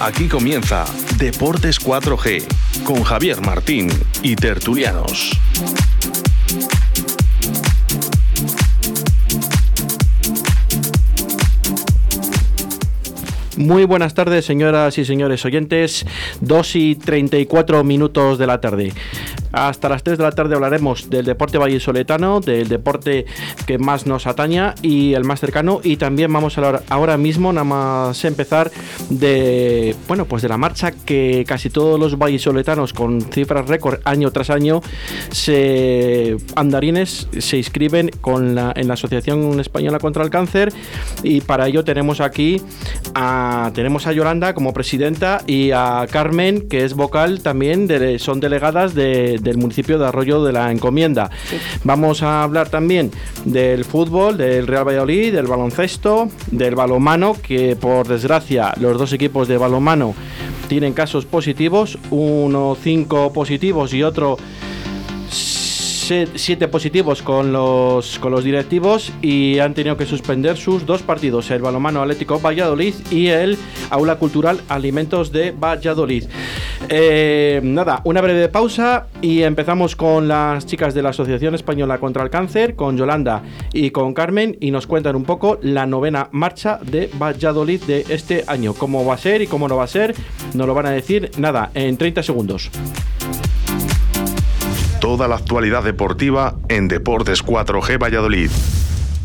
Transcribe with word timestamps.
Aquí 0.00 0.28
comienza 0.28 0.84
Deportes 1.16 1.80
4G 1.80 2.44
con 2.84 3.02
Javier 3.02 3.40
Martín 3.40 3.90
y 4.22 4.36
Tertulianos. 4.36 5.36
Muy 13.56 13.84
buenas 13.86 14.14
tardes, 14.14 14.44
señoras 14.44 14.98
y 14.98 15.04
señores 15.04 15.44
oyentes. 15.44 16.06
2 16.42 16.76
y 16.76 16.94
34 16.94 17.82
minutos 17.82 18.38
de 18.38 18.46
la 18.46 18.60
tarde. 18.60 18.92
Hasta 19.52 19.88
las 19.88 20.02
3 20.02 20.18
de 20.18 20.24
la 20.24 20.32
tarde 20.32 20.54
hablaremos 20.54 21.10
del 21.10 21.24
deporte 21.24 21.58
vallisoletano, 21.58 22.40
del 22.40 22.68
deporte 22.68 23.26
que 23.66 23.78
más 23.78 24.06
nos 24.06 24.26
ataña 24.26 24.74
y 24.82 25.14
el 25.14 25.24
más 25.24 25.40
cercano. 25.40 25.80
Y 25.82 25.96
también 25.96 26.32
vamos 26.32 26.56
a 26.56 26.60
hablar 26.60 26.82
ahora 26.88 27.16
mismo, 27.16 27.52
nada 27.52 27.64
más 27.64 28.24
empezar, 28.24 28.70
de 29.10 29.94
bueno, 30.06 30.24
pues 30.24 30.42
de 30.42 30.48
la 30.48 30.58
marcha 30.58 30.92
que 30.92 31.44
casi 31.46 31.70
todos 31.70 31.98
los 31.98 32.18
vallisoletanos 32.18 32.92
con 32.92 33.20
cifras 33.20 33.68
récord 33.68 34.00
año 34.04 34.30
tras 34.30 34.50
año 34.50 34.80
se 35.30 36.36
andarines 36.56 37.28
se 37.38 37.56
inscriben 37.56 38.10
con 38.20 38.58
en 38.58 38.88
la 38.88 38.94
Asociación 38.94 39.60
Española 39.60 39.98
contra 39.98 40.24
el 40.24 40.30
Cáncer. 40.30 40.72
Y 41.22 41.40
para 41.40 41.66
ello 41.66 41.84
tenemos 41.84 42.20
aquí 42.20 42.60
a, 43.14 43.70
tenemos 43.74 44.06
a 44.06 44.12
Yolanda 44.12 44.54
como 44.54 44.72
presidenta 44.72 45.42
y 45.46 45.70
a 45.72 46.06
Carmen, 46.10 46.68
que 46.68 46.84
es 46.84 46.94
vocal 46.94 47.40
también, 47.42 47.88
son 48.18 48.40
delegadas 48.40 48.94
de 48.94 49.37
del 49.40 49.58
municipio 49.58 49.98
de 49.98 50.06
Arroyo 50.06 50.44
de 50.44 50.52
la 50.52 50.70
Encomienda. 50.70 51.30
Vamos 51.84 52.22
a 52.22 52.42
hablar 52.42 52.68
también 52.68 53.10
del 53.44 53.84
fútbol, 53.84 54.36
del 54.36 54.66
Real 54.66 54.86
Valladolid, 54.86 55.32
del 55.32 55.46
baloncesto, 55.46 56.28
del 56.50 56.74
balomano, 56.74 57.36
que 57.40 57.76
por 57.76 58.06
desgracia 58.06 58.74
los 58.80 58.98
dos 58.98 59.12
equipos 59.12 59.48
de 59.48 59.58
balomano 59.58 60.14
tienen 60.68 60.92
casos 60.92 61.24
positivos, 61.24 61.98
uno 62.10 62.76
cinco 62.80 63.32
positivos 63.32 63.94
y 63.94 64.02
otro 64.02 64.36
siete 66.34 66.68
positivos 66.68 67.22
con 67.22 67.52
los, 67.52 68.18
con 68.18 68.32
los 68.32 68.44
directivos 68.44 69.12
y 69.20 69.58
han 69.58 69.74
tenido 69.74 69.96
que 69.96 70.06
suspender 70.06 70.56
sus 70.56 70.86
dos 70.86 71.02
partidos, 71.02 71.50
el 71.50 71.62
Balomano 71.62 72.00
Atlético 72.00 72.40
Valladolid 72.40 72.94
y 73.10 73.28
el 73.28 73.58
Aula 73.90 74.16
Cultural 74.16 74.60
Alimentos 74.68 75.32
de 75.32 75.50
Valladolid. 75.50 76.24
Eh, 76.88 77.60
nada, 77.62 78.00
una 78.04 78.20
breve 78.20 78.48
pausa 78.48 79.06
y 79.20 79.42
empezamos 79.42 79.96
con 79.96 80.28
las 80.28 80.66
chicas 80.66 80.94
de 80.94 81.02
la 81.02 81.10
Asociación 81.10 81.54
Española 81.54 81.98
contra 81.98 82.22
el 82.22 82.30
Cáncer, 82.30 82.74
con 82.74 82.96
Yolanda 82.96 83.42
y 83.72 83.90
con 83.90 84.14
Carmen, 84.14 84.56
y 84.60 84.70
nos 84.70 84.86
cuentan 84.86 85.16
un 85.16 85.24
poco 85.24 85.58
la 85.62 85.86
novena 85.86 86.28
marcha 86.32 86.78
de 86.82 87.10
Valladolid 87.18 87.82
de 87.82 88.06
este 88.08 88.44
año. 88.46 88.74
¿Cómo 88.74 89.04
va 89.04 89.14
a 89.14 89.18
ser 89.18 89.42
y 89.42 89.46
cómo 89.46 89.68
no 89.68 89.76
va 89.76 89.84
a 89.84 89.88
ser? 89.88 90.14
Nos 90.54 90.66
lo 90.66 90.74
van 90.74 90.86
a 90.86 90.90
decir, 90.90 91.30
nada, 91.36 91.70
en 91.74 91.96
30 91.96 92.22
segundos. 92.22 92.70
Toda 95.08 95.26
la 95.26 95.36
actualidad 95.36 95.84
deportiva 95.84 96.56
en 96.68 96.86
Deportes 96.86 97.42
4G 97.42 97.98
Valladolid. 97.98 98.50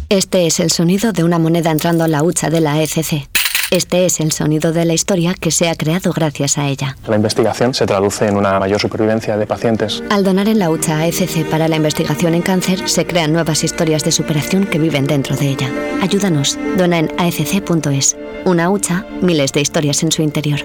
Este 0.08 0.48
es 0.48 0.62
el 0.62 0.72
sonido 0.72 1.12
de 1.12 1.26
una 1.26 1.39
moneda 1.39 1.72
entrando 1.72 2.06
a 2.06 2.08
la 2.08 2.23
hucha 2.23 2.50
de 2.50 2.62
la 2.62 2.81
ECC. 2.81 3.28
Este 3.70 4.06
es 4.06 4.22
el 4.22 4.31
sonido 4.31 4.72
de 4.72 4.86
la 4.86 4.94
historia 4.94 5.34
que 5.34 5.52
se 5.52 5.67
ha 5.67 5.76
creado 5.76 6.14
gracias 6.14 6.58
a 6.58 6.70
ella. 6.70 6.95
La 7.06 7.17
investigación 7.17 7.73
se 7.73 7.86
traduce 7.86 8.26
en 8.26 8.38
una 8.38 8.58
mayor 8.61 8.80
supervivencia 8.80 9.36
de 9.36 9.45
pacientes. 9.45 10.02
Al 10.09 10.23
donar 10.23 10.48
en 10.48 10.59
la 10.59 10.70
hucha 10.70 11.00
AECC 11.00 11.50
para 11.50 11.67
la 11.67 11.76
investigación 11.76 12.34
en 12.34 12.44
cáncer, 12.44 12.88
se 12.88 13.06
crean 13.06 13.34
nuevas 13.34 13.66
historias 13.66 14.06
de 14.06 14.14
superación 14.14 14.64
que 14.64 14.80
viven 14.80 15.06
dentro 15.06 15.36
de 15.36 15.50
ella. 15.50 15.70
Ayúdanos. 16.02 16.58
Dona 16.78 17.00
en 17.00 17.11
aecc.es. 17.17 18.16
Una 18.45 18.70
hucha, 18.70 19.06
miles 19.22 19.52
de 19.52 19.59
historias 19.59 20.02
en 20.02 20.14
su 20.14 20.22
interior. 20.22 20.61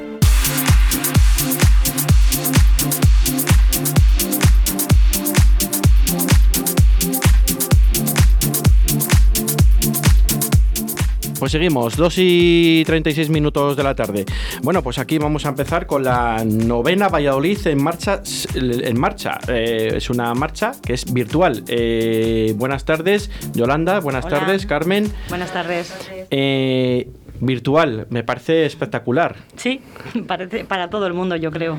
Pues 11.49 11.53
seguimos, 11.55 11.97
2 11.97 12.15
y 12.19 12.85
36 12.85 13.31
minutos 13.31 13.75
de 13.75 13.83
la 13.83 13.95
tarde. 13.95 14.27
Bueno, 14.61 14.83
pues 14.83 14.99
aquí 14.99 15.17
vamos 15.17 15.47
a 15.47 15.49
empezar 15.49 15.87
con 15.87 16.05
la 16.05 16.45
novena 16.45 17.09
Valladolid 17.09 17.67
en 17.69 17.83
marcha. 17.83 18.21
En 18.55 19.01
marcha. 19.01 19.39
Eh, 19.49 19.95
es 19.97 20.11
una 20.11 20.35
marcha 20.35 20.73
que 20.85 20.93
es 20.93 21.11
virtual. 21.11 21.65
Eh, 21.67 22.53
buenas 22.55 22.85
tardes, 22.85 23.31
Yolanda. 23.55 24.01
Buenas 24.01 24.29
tardes, 24.29 24.67
Carmen. 24.67 25.11
Buenas 25.31 25.51
tardes. 25.51 25.97
Eh, 26.31 27.09
virtual, 27.41 28.07
me 28.11 28.25
parece 28.25 28.67
espectacular. 28.67 29.37
Sí, 29.57 29.81
parece 30.27 30.67
para 30.67 30.91
todo 30.91 31.07
el 31.07 31.15
mundo, 31.15 31.35
yo 31.35 31.51
creo. 31.51 31.79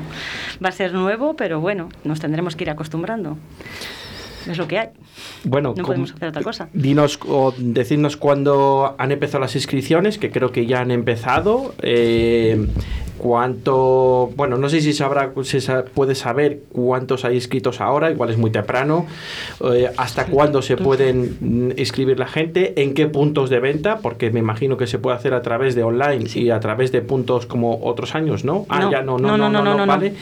Va 0.64 0.70
a 0.70 0.72
ser 0.72 0.94
nuevo, 0.94 1.36
pero 1.36 1.60
bueno, 1.60 1.90
nos 2.02 2.18
tendremos 2.18 2.56
que 2.56 2.64
ir 2.64 2.70
acostumbrando. 2.70 3.38
Es 4.48 4.58
lo 4.58 4.66
que 4.68 4.78
hay. 4.78 4.88
Bueno, 5.44 5.74
no 5.76 5.84
podemos 5.84 6.12
hacer 6.12 6.28
otra 6.28 6.42
cosa. 6.42 6.68
Dinos 6.72 7.18
o 7.26 7.52
decirnos 7.56 8.16
cuándo 8.16 8.94
han 8.98 9.12
empezado 9.12 9.40
las 9.40 9.54
inscripciones, 9.54 10.18
que 10.18 10.30
creo 10.30 10.52
que 10.52 10.66
ya 10.66 10.80
han 10.80 10.90
empezado. 10.90 11.74
Eh, 11.82 12.66
cuánto, 13.20 14.32
bueno, 14.34 14.56
no 14.56 14.70
sé 14.70 14.80
si 14.80 14.94
sabrá, 14.94 15.30
se 15.42 15.60
puede 15.94 16.14
saber 16.14 16.60
cuántos 16.72 17.26
hay 17.26 17.34
inscritos 17.34 17.82
ahora, 17.82 18.10
igual 18.10 18.30
es 18.30 18.38
muy 18.38 18.50
temprano, 18.50 19.06
eh, 19.72 19.90
hasta 19.98 20.24
cuándo 20.24 20.62
se 20.62 20.78
pueden 20.78 21.74
inscribir 21.76 22.18
la 22.18 22.26
gente, 22.26 22.82
en 22.82 22.94
qué 22.94 23.06
puntos 23.08 23.50
de 23.50 23.60
venta, 23.60 23.98
porque 23.98 24.30
me 24.30 24.40
imagino 24.40 24.78
que 24.78 24.86
se 24.86 24.98
puede 24.98 25.16
hacer 25.16 25.34
a 25.34 25.42
través 25.42 25.74
de 25.74 25.82
online 25.82 26.24
y 26.34 26.48
a 26.48 26.60
través 26.60 26.92
de 26.92 27.02
puntos 27.02 27.44
como 27.44 27.80
otros 27.82 28.14
años, 28.14 28.44
¿no? 28.44 28.64
Ah, 28.70 28.88
ya 28.90 29.02
no, 29.02 29.18
no, 29.18 29.36
no, 29.36 29.50
no, 29.50 29.86
vale. 29.86 30.14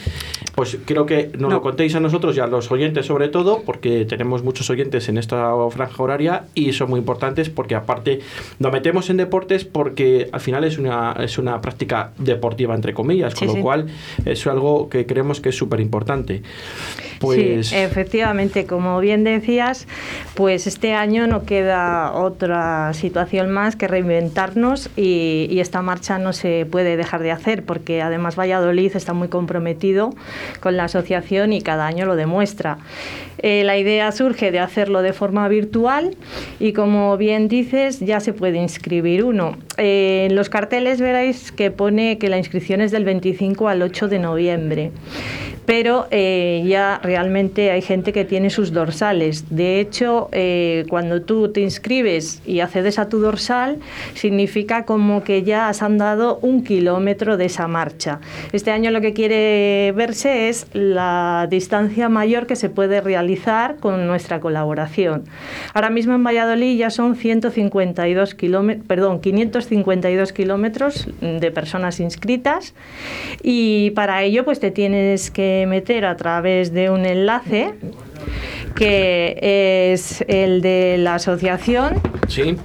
Pues 0.55 0.77
creo 0.83 1.05
que 1.05 1.31
nos 1.37 1.53
lo 1.53 1.61
contéis 1.61 1.95
a 1.95 2.01
nosotros 2.01 2.35
y 2.35 2.41
a 2.41 2.47
los 2.47 2.69
oyentes 2.69 3.05
sobre 3.05 3.29
todo, 3.29 3.61
porque 3.65 4.03
tenemos 4.03 4.43
muchos 4.43 4.69
oyentes 4.69 5.07
en 5.07 5.17
esta 5.17 5.53
franja 5.71 6.03
horaria 6.03 6.43
y 6.53 6.73
son 6.73 6.89
muy 6.89 6.99
importantes 6.99 7.49
porque 7.49 7.75
aparte 7.75 8.19
nos 8.59 8.73
metemos 8.73 9.09
en 9.09 9.17
deportes 9.17 9.63
porque 9.63 10.27
al 10.33 10.41
final 10.41 10.65
es 10.65 10.77
una, 10.77 11.15
es 11.19 11.37
una 11.37 11.61
práctica 11.61 12.11
deportiva 12.17 12.75
entre 12.75 12.88
comillas, 12.93 13.35
con 13.35 13.47
lo 13.47 13.61
cual 13.61 13.87
es 14.25 14.45
algo 14.47 14.89
que 14.89 15.05
creemos 15.05 15.39
que 15.41 15.49
es 15.49 15.55
súper 15.55 15.79
importante. 15.79 16.41
Pues... 17.19 17.67
Sí, 17.67 17.75
efectivamente, 17.75 18.65
como 18.65 18.99
bien 18.99 19.23
decías, 19.23 19.87
pues 20.35 20.67
este 20.67 20.93
año 20.93 21.27
no 21.27 21.43
queda 21.43 22.13
otra 22.13 22.93
situación 22.93 23.49
más 23.49 23.75
que 23.75 23.87
reinventarnos 23.87 24.89
y, 24.95 25.59
esta 25.59 25.81
marcha 25.81 26.17
no 26.19 26.31
se 26.31 26.65
puede 26.65 26.95
dejar 26.95 27.21
de 27.21 27.31
hacer 27.31 27.65
porque 27.65 28.01
además 28.01 28.37
Valladolid 28.39 28.95
está 28.95 29.11
muy 29.11 29.27
comprometido 29.27 30.15
con 30.61 30.77
la 30.77 30.85
asociación 30.85 31.51
y 31.51 31.61
cada 31.61 31.85
año 31.85 32.05
lo 32.05 32.15
demuestra. 32.15 32.77
Eh, 33.39 33.63
la 33.65 33.77
idea 33.77 34.09
surge 34.13 34.51
de 34.51 34.59
hacerlo 34.59 35.01
de 35.01 35.11
forma 35.11 35.47
virtual 35.49 36.15
y 36.59 36.71
como 36.71 37.17
bien 37.17 37.49
dices, 37.49 37.99
ya 37.99 38.21
se 38.21 38.31
puede 38.31 38.57
inscribir 38.57 39.25
uno. 39.25 39.57
Eh, 39.77 40.27
en 40.29 40.35
los 40.35 40.49
carteles 40.49 41.01
veréis 41.01 41.51
que 41.51 41.71
pone 41.71 42.17
que 42.17 42.29
la 42.29 42.37
inscripción 42.37 42.79
es 42.79 42.91
del 42.91 43.03
25 43.03 43.67
al 43.67 43.81
8 43.81 44.07
de 44.07 44.19
noviembre 44.19 44.91
pero 45.69 46.07
eh, 46.09 46.63
ya 46.65 46.99
realmente 47.03 47.69
hay 47.69 47.83
gente 47.83 48.11
que 48.11 48.25
tiene 48.25 48.49
sus 48.49 48.73
dorsales. 48.73 49.55
De 49.55 49.79
hecho, 49.79 50.27
eh, 50.31 50.83
cuando 50.89 51.21
tú 51.21 51.51
te 51.51 51.61
inscribes 51.61 52.41
y 52.43 52.61
accedes 52.61 52.97
a 52.97 53.07
tu 53.07 53.19
dorsal, 53.19 53.77
significa 54.15 54.85
como 54.85 55.23
que 55.23 55.43
ya 55.43 55.69
has 55.69 55.83
andado 55.83 56.39
un 56.41 56.63
kilómetro 56.63 57.37
de 57.37 57.45
esa 57.45 57.67
marcha. 57.67 58.19
Este 58.51 58.71
año 58.71 58.89
lo 58.89 58.99
que 58.99 59.13
quiere 59.13 59.93
verse 59.95 60.49
es 60.49 60.65
la 60.73 61.45
distancia 61.51 62.09
mayor 62.09 62.47
que 62.47 62.55
se 62.55 62.71
puede 62.71 62.99
realizar 62.99 63.75
con 63.75 64.07
nuestra 64.07 64.39
colaboración. 64.39 65.25
Ahora 65.75 65.91
mismo 65.91 66.15
en 66.15 66.23
Valladolid 66.23 66.79
ya 66.79 66.89
son 66.89 67.15
152 67.15 68.35
perdón, 68.87 69.21
552 69.21 70.33
kilómetros 70.33 71.07
de 71.21 71.51
personas 71.51 71.99
inscritas 71.99 72.73
y 73.43 73.91
para 73.91 74.23
ello 74.23 74.43
pues 74.45 74.59
te 74.59 74.71
tienes 74.71 75.29
que 75.29 75.58
meter 75.65 76.05
a 76.05 76.17
través 76.17 76.73
de 76.73 76.89
un 76.89 77.05
enlace 77.05 77.73
que 78.75 79.91
es 79.93 80.23
el 80.27 80.61
de 80.61 80.97
la 80.99 81.15
asociación. 81.15 82.01
Sí. 82.27 82.55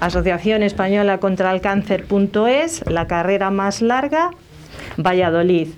Asociación 0.00 0.62
Española 0.62 1.18
contra 1.18 1.52
el 1.52 1.60
Cáncer.es, 1.60 2.88
la 2.88 3.06
carrera 3.06 3.50
más 3.50 3.82
larga, 3.82 4.30
Valladolid. 4.96 5.68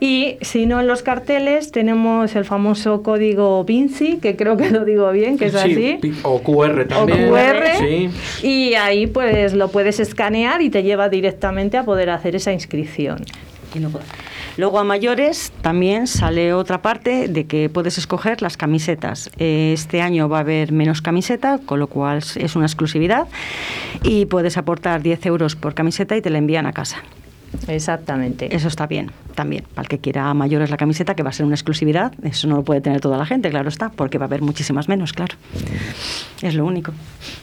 Y 0.00 0.38
si 0.40 0.66
no 0.66 0.80
en 0.80 0.88
los 0.88 1.02
carteles 1.04 1.70
tenemos 1.70 2.34
el 2.34 2.44
famoso 2.44 3.04
código 3.04 3.62
Vinci, 3.62 4.16
que 4.16 4.34
creo 4.34 4.56
que 4.56 4.68
lo 4.70 4.84
digo 4.84 5.08
bien, 5.12 5.38
que 5.38 5.46
es 5.46 5.54
así. 5.54 6.00
O 6.24 6.42
QR 6.42 6.86
también. 6.88 7.28
O 7.28 7.32
QR. 7.32 8.10
Y 8.42 8.74
ahí 8.74 9.06
pues 9.06 9.52
lo 9.52 9.68
puedes 9.68 10.00
escanear 10.00 10.60
y 10.60 10.70
te 10.70 10.82
lleva 10.82 11.08
directamente 11.08 11.76
a 11.76 11.84
poder 11.84 12.10
hacer 12.10 12.34
esa 12.34 12.52
inscripción. 12.52 13.24
Y 13.76 13.78
Luego 14.56 14.78
a 14.78 14.84
mayores 14.84 15.52
también 15.62 16.06
sale 16.06 16.52
otra 16.52 16.82
parte 16.82 17.28
de 17.28 17.46
que 17.46 17.68
puedes 17.68 17.98
escoger 17.98 18.42
las 18.42 18.56
camisetas. 18.56 19.30
Este 19.38 20.02
año 20.02 20.28
va 20.28 20.38
a 20.38 20.40
haber 20.40 20.72
menos 20.72 21.00
camiseta, 21.00 21.58
con 21.64 21.78
lo 21.78 21.86
cual 21.86 22.18
es 22.18 22.56
una 22.56 22.66
exclusividad 22.66 23.28
y 24.02 24.26
puedes 24.26 24.56
aportar 24.56 25.02
10 25.02 25.26
euros 25.26 25.56
por 25.56 25.74
camiseta 25.74 26.16
y 26.16 26.22
te 26.22 26.30
la 26.30 26.38
envían 26.38 26.66
a 26.66 26.72
casa. 26.72 27.02
Exactamente. 27.68 28.54
Eso 28.54 28.68
está 28.68 28.86
bien, 28.86 29.10
también. 29.34 29.64
Para 29.74 29.82
el 29.82 29.88
que 29.88 29.98
quiera 29.98 30.32
mayores 30.34 30.70
la 30.70 30.76
camiseta, 30.76 31.14
que 31.14 31.22
va 31.22 31.30
a 31.30 31.32
ser 31.32 31.46
una 31.46 31.54
exclusividad, 31.54 32.12
eso 32.22 32.48
no 32.48 32.56
lo 32.56 32.64
puede 32.64 32.80
tener 32.80 33.00
toda 33.00 33.16
la 33.16 33.26
gente, 33.26 33.50
claro 33.50 33.68
está, 33.68 33.90
porque 33.90 34.18
va 34.18 34.24
a 34.24 34.28
haber 34.28 34.42
muchísimas 34.42 34.88
menos, 34.88 35.12
claro. 35.12 35.36
Es 36.42 36.54
lo 36.54 36.64
único. 36.64 36.92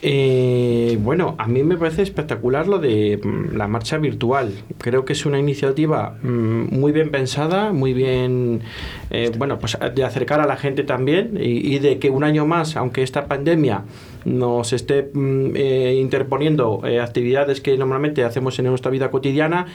Eh, 0.01 0.97
bueno, 1.01 1.35
a 1.37 1.47
mí 1.47 1.63
me 1.63 1.77
parece 1.77 2.01
espectacular 2.01 2.67
lo 2.67 2.79
de 2.79 3.19
mm, 3.23 3.55
la 3.55 3.67
marcha 3.67 3.97
virtual. 3.97 4.51
Creo 4.77 5.05
que 5.05 5.13
es 5.13 5.25
una 5.25 5.39
iniciativa 5.39 6.17
mm, 6.21 6.77
muy 6.77 6.91
bien 6.91 7.11
pensada, 7.11 7.71
muy 7.71 7.93
bien, 7.93 8.61
eh, 9.09 9.31
bueno, 9.37 9.59
pues 9.59 9.77
de 9.95 10.03
acercar 10.03 10.41
a 10.41 10.47
la 10.47 10.57
gente 10.57 10.83
también 10.83 11.37
y, 11.39 11.75
y 11.75 11.79
de 11.79 11.99
que 11.99 12.09
un 12.09 12.23
año 12.23 12.45
más, 12.45 12.75
aunque 12.75 13.03
esta 13.03 13.25
pandemia 13.25 13.83
nos 14.25 14.73
esté 14.73 15.09
mm, 15.13 15.55
eh, 15.55 15.95
interponiendo 15.99 16.81
eh, 16.85 16.99
actividades 16.99 17.61
que 17.61 17.77
normalmente 17.77 18.23
hacemos 18.23 18.57
en 18.59 18.65
nuestra 18.65 18.91
vida 18.91 19.11
cotidiana, 19.11 19.67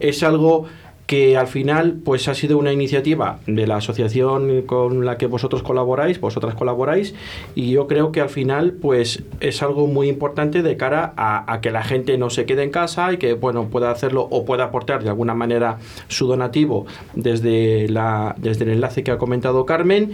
es 0.00 0.22
algo 0.22 0.66
que 1.08 1.38
al 1.38 1.46
final 1.46 1.94
pues 2.04 2.28
ha 2.28 2.34
sido 2.34 2.58
una 2.58 2.70
iniciativa 2.70 3.38
de 3.46 3.66
la 3.66 3.76
asociación 3.76 4.60
con 4.66 5.06
la 5.06 5.16
que 5.16 5.26
vosotros 5.26 5.62
colaboráis, 5.62 6.20
vosotras 6.20 6.54
colaboráis, 6.54 7.14
y 7.54 7.70
yo 7.70 7.86
creo 7.86 8.12
que 8.12 8.20
al 8.20 8.28
final 8.28 8.72
pues 8.72 9.22
es 9.40 9.62
algo 9.62 9.86
muy 9.86 10.10
importante 10.10 10.62
de 10.62 10.76
cara 10.76 11.14
a, 11.16 11.60
que 11.62 11.70
la 11.70 11.82
gente 11.82 12.18
no 12.18 12.28
se 12.28 12.44
quede 12.44 12.62
en 12.62 12.70
casa 12.70 13.10
y 13.10 13.16
que 13.16 13.32
bueno 13.32 13.68
pueda 13.70 13.90
hacerlo 13.90 14.28
o 14.30 14.44
pueda 14.44 14.64
aportar 14.64 15.02
de 15.02 15.08
alguna 15.08 15.32
manera 15.32 15.78
su 16.08 16.26
donativo 16.26 16.86
desde 17.14 17.88
la 17.88 18.34
desde 18.36 18.64
el 18.64 18.72
enlace 18.72 19.02
que 19.02 19.10
ha 19.10 19.16
comentado 19.16 19.64
Carmen. 19.64 20.12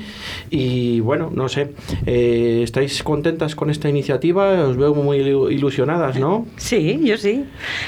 Y 0.49 1.00
bueno 1.00 1.29
no 1.35 1.49
sé 1.49 1.73
eh, 2.06 2.61
estáis 2.62 3.02
contentas 3.02 3.56
con 3.56 3.69
esta 3.69 3.88
iniciativa 3.88 4.52
os 4.64 4.76
veo 4.76 4.94
muy 4.94 5.17
ilusionadas 5.17 6.20
no 6.20 6.46
sí 6.56 7.00
yo 7.02 7.17
sí. 7.17 7.46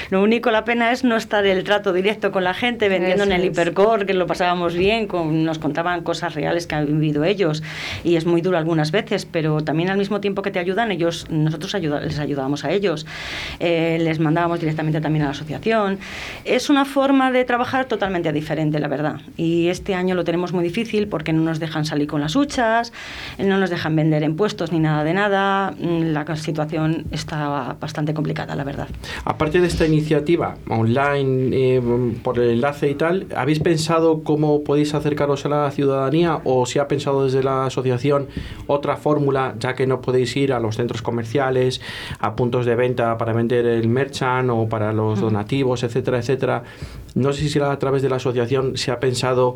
Lo 0.09 0.21
único 0.21 0.51
la 0.51 0.65
pena 0.65 0.91
es 0.91 1.05
no 1.05 1.15
estar 1.15 1.45
el 1.45 1.63
trato 1.63 1.93
directo 1.93 2.33
con 2.33 2.43
la 2.43 2.53
gente 2.53 2.96
vendiendo 2.99 3.23
en 3.23 3.31
el 3.31 3.45
hipercore, 3.45 4.05
que 4.05 4.13
lo 4.13 4.27
pasábamos 4.27 4.75
bien, 4.75 5.07
con, 5.07 5.43
nos 5.43 5.59
contaban 5.59 6.03
cosas 6.03 6.35
reales 6.35 6.67
que 6.67 6.75
han 6.75 6.85
vivido 6.85 7.23
ellos. 7.23 7.63
Y 8.03 8.15
es 8.15 8.25
muy 8.25 8.41
duro 8.41 8.57
algunas 8.57 8.91
veces, 8.91 9.25
pero 9.25 9.61
también 9.61 9.89
al 9.89 9.97
mismo 9.97 10.19
tiempo 10.21 10.41
que 10.41 10.51
te 10.51 10.59
ayudan, 10.59 10.91
ellos, 10.91 11.27
nosotros 11.29 11.73
les 11.73 12.19
ayudábamos 12.19 12.63
a 12.63 12.71
ellos. 12.71 13.05
Eh, 13.59 13.97
les 14.01 14.19
mandábamos 14.19 14.59
directamente 14.59 15.01
también 15.01 15.23
a 15.23 15.25
la 15.25 15.31
asociación. 15.31 15.99
Es 16.45 16.69
una 16.69 16.85
forma 16.85 17.31
de 17.31 17.45
trabajar 17.45 17.85
totalmente 17.85 18.31
diferente, 18.31 18.79
la 18.79 18.87
verdad. 18.87 19.21
Y 19.37 19.67
este 19.67 19.93
año 19.95 20.15
lo 20.15 20.23
tenemos 20.23 20.53
muy 20.53 20.63
difícil 20.63 21.07
porque 21.07 21.33
no 21.33 21.41
nos 21.41 21.59
dejan 21.59 21.85
salir 21.85 22.07
con 22.07 22.21
las 22.21 22.35
huchas, 22.35 22.93
no 23.37 23.57
nos 23.57 23.69
dejan 23.69 23.95
vender 23.95 24.23
en 24.23 24.35
puestos 24.35 24.71
ni 24.71 24.79
nada 24.79 25.03
de 25.03 25.13
nada. 25.13 25.71
Mm, 25.79 26.13
la 26.13 26.35
situación 26.35 27.05
está 27.11 27.75
bastante 27.79 28.13
complicada, 28.13 28.55
la 28.55 28.63
verdad. 28.63 28.87
Aparte 29.25 29.59
de 29.59 29.67
esta 29.67 29.85
iniciativa 29.85 30.55
online 30.69 31.49
eh, 31.53 31.81
por 32.23 32.39
el 32.39 32.51
enlace 32.51 32.86
y 32.89 32.95
tal, 32.95 33.27
¿habéis 33.35 33.59
pensado 33.59 34.23
cómo 34.23 34.63
podéis 34.63 34.93
acercaros 34.93 35.45
a 35.45 35.49
la 35.49 35.71
ciudadanía 35.71 36.41
o 36.43 36.65
si 36.65 36.79
ha 36.79 36.87
pensado 36.87 37.25
desde 37.25 37.43
la 37.43 37.65
asociación 37.65 38.27
otra 38.67 38.97
fórmula, 38.97 39.55
ya 39.59 39.75
que 39.75 39.87
no 39.87 40.01
podéis 40.01 40.35
ir 40.35 40.53
a 40.53 40.59
los 40.59 40.75
centros 40.75 41.01
comerciales, 41.01 41.81
a 42.19 42.35
puntos 42.35 42.65
de 42.65 42.75
venta 42.75 43.17
para 43.17 43.33
vender 43.33 43.65
el 43.65 43.87
merchant 43.87 44.49
o 44.49 44.67
para 44.67 44.93
los 44.93 45.21
donativos, 45.21 45.83
etcétera, 45.83 46.19
etcétera? 46.19 46.63
No 47.15 47.33
sé 47.33 47.49
si 47.49 47.59
a 47.59 47.79
través 47.79 48.01
de 48.01 48.09
la 48.09 48.17
asociación 48.17 48.77
se 48.77 48.91
ha 48.91 48.99
pensado 48.99 49.55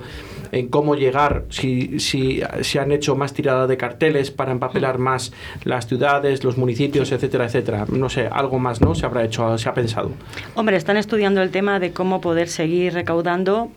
en 0.52 0.68
cómo 0.68 0.96
llegar, 0.96 1.46
si, 1.50 2.00
si, 2.00 2.42
si 2.62 2.78
han 2.80 2.92
hecho 2.92 3.16
más 3.16 3.34
tirada 3.34 3.68
de 3.68 3.78
carteles 3.78 4.32
para 4.32 4.52
empapelar 4.52 4.98
más 4.98 5.32
las 5.64 5.88
ciudades, 5.88 6.44
los 6.44 6.58
municipios, 6.58 7.12
etcétera, 7.12 7.46
etcétera. 7.46 7.86
No 7.88 8.10
sé, 8.10 8.28
algo 8.32 8.58
más, 8.58 8.82
¿no? 8.82 8.96
Se 8.96 9.06
habrá 9.06 9.24
hecho, 9.24 9.58
se 9.58 9.70
ha 9.70 9.74
pensado. 9.74 10.12
Hombre, 10.56 10.76
están 10.76 10.98
estudiando 10.98 11.42
el 11.42 11.52
tema 11.52 11.80
de 11.80 11.92
cómo 11.92 12.20
poder 12.20 12.48
seguir 12.48 12.94
recaudando, 12.94 13.21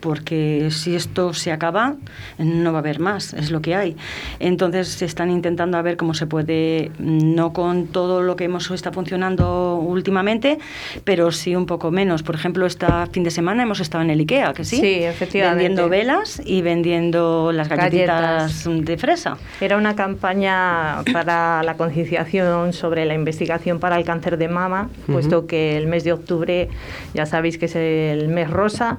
porque 0.00 0.68
si 0.70 0.94
esto 0.94 1.32
se 1.32 1.52
acaba, 1.52 1.94
no 2.38 2.72
va 2.72 2.78
a 2.78 2.80
haber 2.80 3.00
más, 3.00 3.32
es 3.34 3.50
lo 3.50 3.60
que 3.62 3.74
hay. 3.74 3.96
Entonces 4.40 4.88
se 4.88 5.04
están 5.04 5.30
intentando 5.30 5.78
a 5.78 5.82
ver 5.82 5.96
cómo 5.96 6.14
se 6.14 6.26
puede, 6.26 6.90
no 6.98 7.52
con 7.52 7.86
todo 7.86 8.22
lo 8.22 8.36
que 8.36 8.44
hemos 8.44 8.70
está 8.74 8.92
funcionando 8.92 9.76
últimamente, 9.76 10.58
pero 11.04 11.30
sí 11.32 11.54
un 11.54 11.66
poco 11.66 11.90
menos. 11.90 12.22
Por 12.22 12.34
ejemplo, 12.34 12.66
este 12.66 12.86
fin 13.12 13.24
de 13.24 13.30
semana 13.30 13.62
hemos 13.62 13.80
estado 13.80 14.02
en 14.04 14.10
el 14.10 14.20
IKEA, 14.20 14.52
que 14.52 14.64
sí, 14.64 14.76
sí 14.76 15.04
efectivamente. 15.04 15.64
vendiendo 15.64 15.88
velas 15.88 16.42
y 16.44 16.62
vendiendo 16.62 17.52
las 17.52 17.68
galletitas 17.68 18.64
de 18.66 18.96
fresa. 18.98 19.36
Era 19.60 19.76
una 19.76 19.94
campaña 19.94 21.02
para 21.12 21.62
la 21.62 21.76
concienciación 21.76 22.72
sobre 22.72 23.04
la 23.04 23.14
investigación 23.14 23.78
para 23.78 23.96
el 23.96 24.04
cáncer 24.04 24.38
de 24.38 24.48
mama, 24.48 24.88
puesto 25.06 25.46
que 25.46 25.76
el 25.76 25.86
mes 25.86 26.04
de 26.04 26.12
octubre 26.12 26.68
ya 27.14 27.26
sabéis 27.26 27.58
que 27.58 27.66
es 27.66 27.76
el 27.76 28.28
mes 28.28 28.50
rosa 28.50 28.98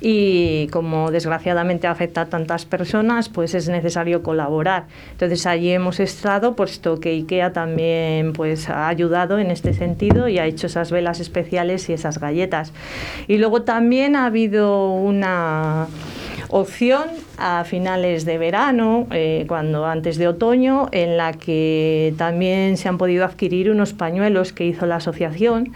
y 0.00 0.68
como 0.68 1.10
desgraciadamente 1.10 1.86
afecta 1.86 2.22
a 2.22 2.26
tantas 2.26 2.64
personas, 2.64 3.28
pues 3.28 3.54
es 3.54 3.68
necesario 3.68 4.22
colaborar. 4.22 4.86
Entonces 5.12 5.46
allí 5.46 5.70
hemos 5.70 6.00
estado, 6.00 6.56
puesto 6.56 7.00
que 7.00 7.10
IKEA 7.10 7.52
también 7.52 8.32
pues 8.32 8.68
ha 8.68 8.88
ayudado 8.88 9.38
en 9.38 9.50
este 9.50 9.72
sentido 9.72 10.28
y 10.28 10.38
ha 10.38 10.46
hecho 10.46 10.66
esas 10.66 10.90
velas 10.90 11.20
especiales 11.20 11.88
y 11.88 11.92
esas 11.92 12.18
galletas. 12.18 12.72
Y 13.28 13.38
luego 13.38 13.62
también 13.62 14.16
ha 14.16 14.26
habido 14.26 14.92
una 14.92 15.86
opción 16.56 17.08
a 17.36 17.64
finales 17.64 18.24
de 18.24 18.38
verano, 18.38 19.08
eh, 19.10 19.44
cuando 19.48 19.86
antes 19.86 20.18
de 20.18 20.28
otoño, 20.28 20.86
en 20.92 21.16
la 21.16 21.32
que 21.32 22.14
también 22.16 22.76
se 22.76 22.88
han 22.88 22.96
podido 22.96 23.24
adquirir 23.24 23.72
unos 23.72 23.92
pañuelos 23.92 24.52
que 24.52 24.64
hizo 24.64 24.86
la 24.86 24.96
asociación, 24.96 25.72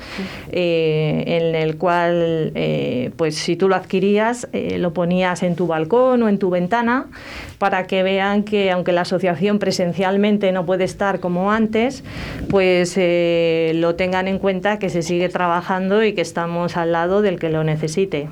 eh, 0.52 1.24
en 1.26 1.56
el 1.56 1.78
cual, 1.78 2.52
eh, 2.54 3.10
pues 3.16 3.34
si 3.34 3.56
tú 3.56 3.68
lo 3.68 3.74
adquirías, 3.74 4.46
lo 4.52 4.92
ponías 4.92 5.42
en 5.42 5.56
tu 5.56 5.66
balcón 5.66 6.22
o 6.22 6.28
en 6.28 6.38
tu 6.38 6.48
ventana 6.48 7.06
para 7.58 7.88
que 7.88 8.04
vean 8.04 8.44
que 8.44 8.70
aunque 8.70 8.92
la 8.92 9.00
asociación 9.00 9.58
presencialmente 9.58 10.52
no 10.52 10.64
puede 10.64 10.84
estar 10.84 11.18
como 11.18 11.50
antes, 11.50 12.04
pues 12.50 12.96
lo 13.74 13.96
tengan 13.96 14.28
en 14.28 14.38
cuenta 14.38 14.78
que 14.78 14.90
se 14.90 15.02
sigue 15.02 15.28
trabajando 15.28 16.04
y 16.04 16.12
que 16.12 16.20
estamos 16.20 16.76
al 16.76 16.92
lado 16.92 17.20
del 17.20 17.40
que 17.40 17.48
lo 17.48 17.64
necesite. 17.64 18.28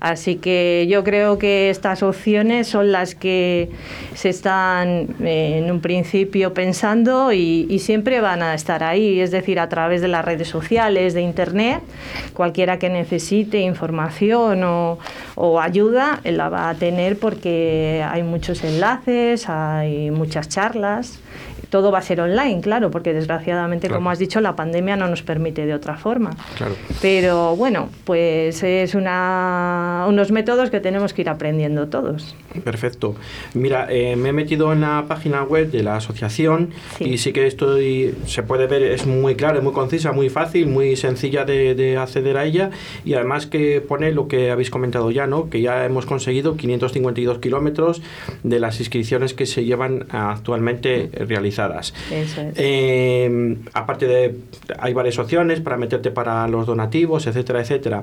Así 0.00 0.36
que 0.36 0.86
yo 0.88 1.04
creo 1.04 1.36
que 1.38 1.68
estas 1.68 2.02
opciones 2.02 2.66
son 2.66 2.90
las 2.90 3.14
que 3.14 3.68
se 4.14 4.30
están 4.30 5.14
eh, 5.20 5.58
en 5.62 5.70
un 5.70 5.80
principio 5.80 6.54
pensando 6.54 7.32
y, 7.32 7.78
siempre 7.80 8.20
van 8.20 8.42
a 8.42 8.54
estar 8.54 8.84
ahí, 8.84 9.20
es 9.20 9.30
decir, 9.30 9.58
a 9.58 9.68
través 9.68 10.02
de 10.02 10.08
las 10.08 10.24
redes 10.24 10.48
sociales, 10.48 11.14
de 11.14 11.22
Internet, 11.22 11.80
cualquiera 12.34 12.78
que 12.78 12.90
necesite 12.90 13.60
información 13.60 14.62
o, 14.64 14.98
o 15.34 15.60
ayuda 15.60 16.20
la 16.24 16.48
va 16.50 16.68
a 16.68 16.74
tener 16.74 17.18
porque 17.18 18.04
hay 18.06 18.22
muchos 18.22 18.62
enlaces, 18.64 19.48
hay 19.48 20.10
muchas 20.10 20.48
charlas 20.48 21.20
todo 21.70 21.92
va 21.92 21.98
a 21.98 22.02
ser 22.02 22.20
online, 22.20 22.60
claro, 22.60 22.90
porque 22.90 23.14
desgraciadamente, 23.14 23.88
como 23.88 24.10
has 24.10 24.18
dicho, 24.18 24.40
la 24.40 24.56
pandemia 24.56 24.96
no 24.96 25.08
nos 25.08 25.22
permite 25.22 25.64
de 25.66 25.72
otra 25.72 25.96
forma. 25.96 26.30
Pero 27.00 27.56
bueno, 27.56 27.88
pues 28.04 28.62
es 28.62 28.94
una, 28.94 30.04
unos 30.08 30.32
métodos 30.32 30.70
que 30.70 30.80
tenemos 30.80 31.14
que 31.14 31.22
ir 31.22 31.28
aprendiendo 31.28 31.88
todos. 31.88 32.34
Perfecto. 32.64 33.14
Mira, 33.54 33.86
eh, 33.88 34.16
me 34.16 34.30
he 34.30 34.32
metido 34.32 34.72
en 34.72 34.80
la 34.80 35.04
página 35.06 35.44
web 35.44 35.70
de 35.70 35.84
la 35.84 35.96
asociación 35.96 36.70
y 36.98 37.18
sí 37.18 37.32
que 37.32 37.46
estoy, 37.46 38.14
se 38.26 38.42
puede 38.42 38.66
ver, 38.66 38.82
es 38.82 39.06
muy 39.06 39.36
clara, 39.36 39.60
muy 39.60 39.72
concisa, 39.72 40.12
muy 40.12 40.28
fácil, 40.28 40.66
muy 40.66 40.96
sencilla 40.96 41.44
de, 41.44 41.76
de, 41.76 41.96
acceder 41.96 42.36
a 42.36 42.44
ella 42.44 42.70
y 43.04 43.14
además 43.14 43.46
que 43.46 43.80
pone 43.80 44.10
lo 44.10 44.26
que 44.26 44.50
habéis 44.50 44.70
comentado 44.70 45.10
ya, 45.12 45.28
¿no? 45.28 45.48
Que 45.48 45.60
ya 45.60 45.84
hemos 45.84 46.04
conseguido 46.04 46.56
552 46.56 47.38
kilómetros 47.38 48.02
de 48.42 48.58
las 48.58 48.80
inscripciones 48.80 49.34
que 49.34 49.46
se 49.46 49.64
llevan 49.64 50.06
actualmente 50.10 51.10
realizadas 51.12 51.59
eh, 52.56 53.56
aparte 53.72 54.06
de, 54.06 54.36
hay 54.78 54.94
varias 54.94 55.18
opciones 55.18 55.60
para 55.60 55.76
meterte 55.76 56.10
para 56.10 56.46
los 56.48 56.66
donativos, 56.66 57.26
etcétera, 57.26 57.60
etcétera. 57.60 58.02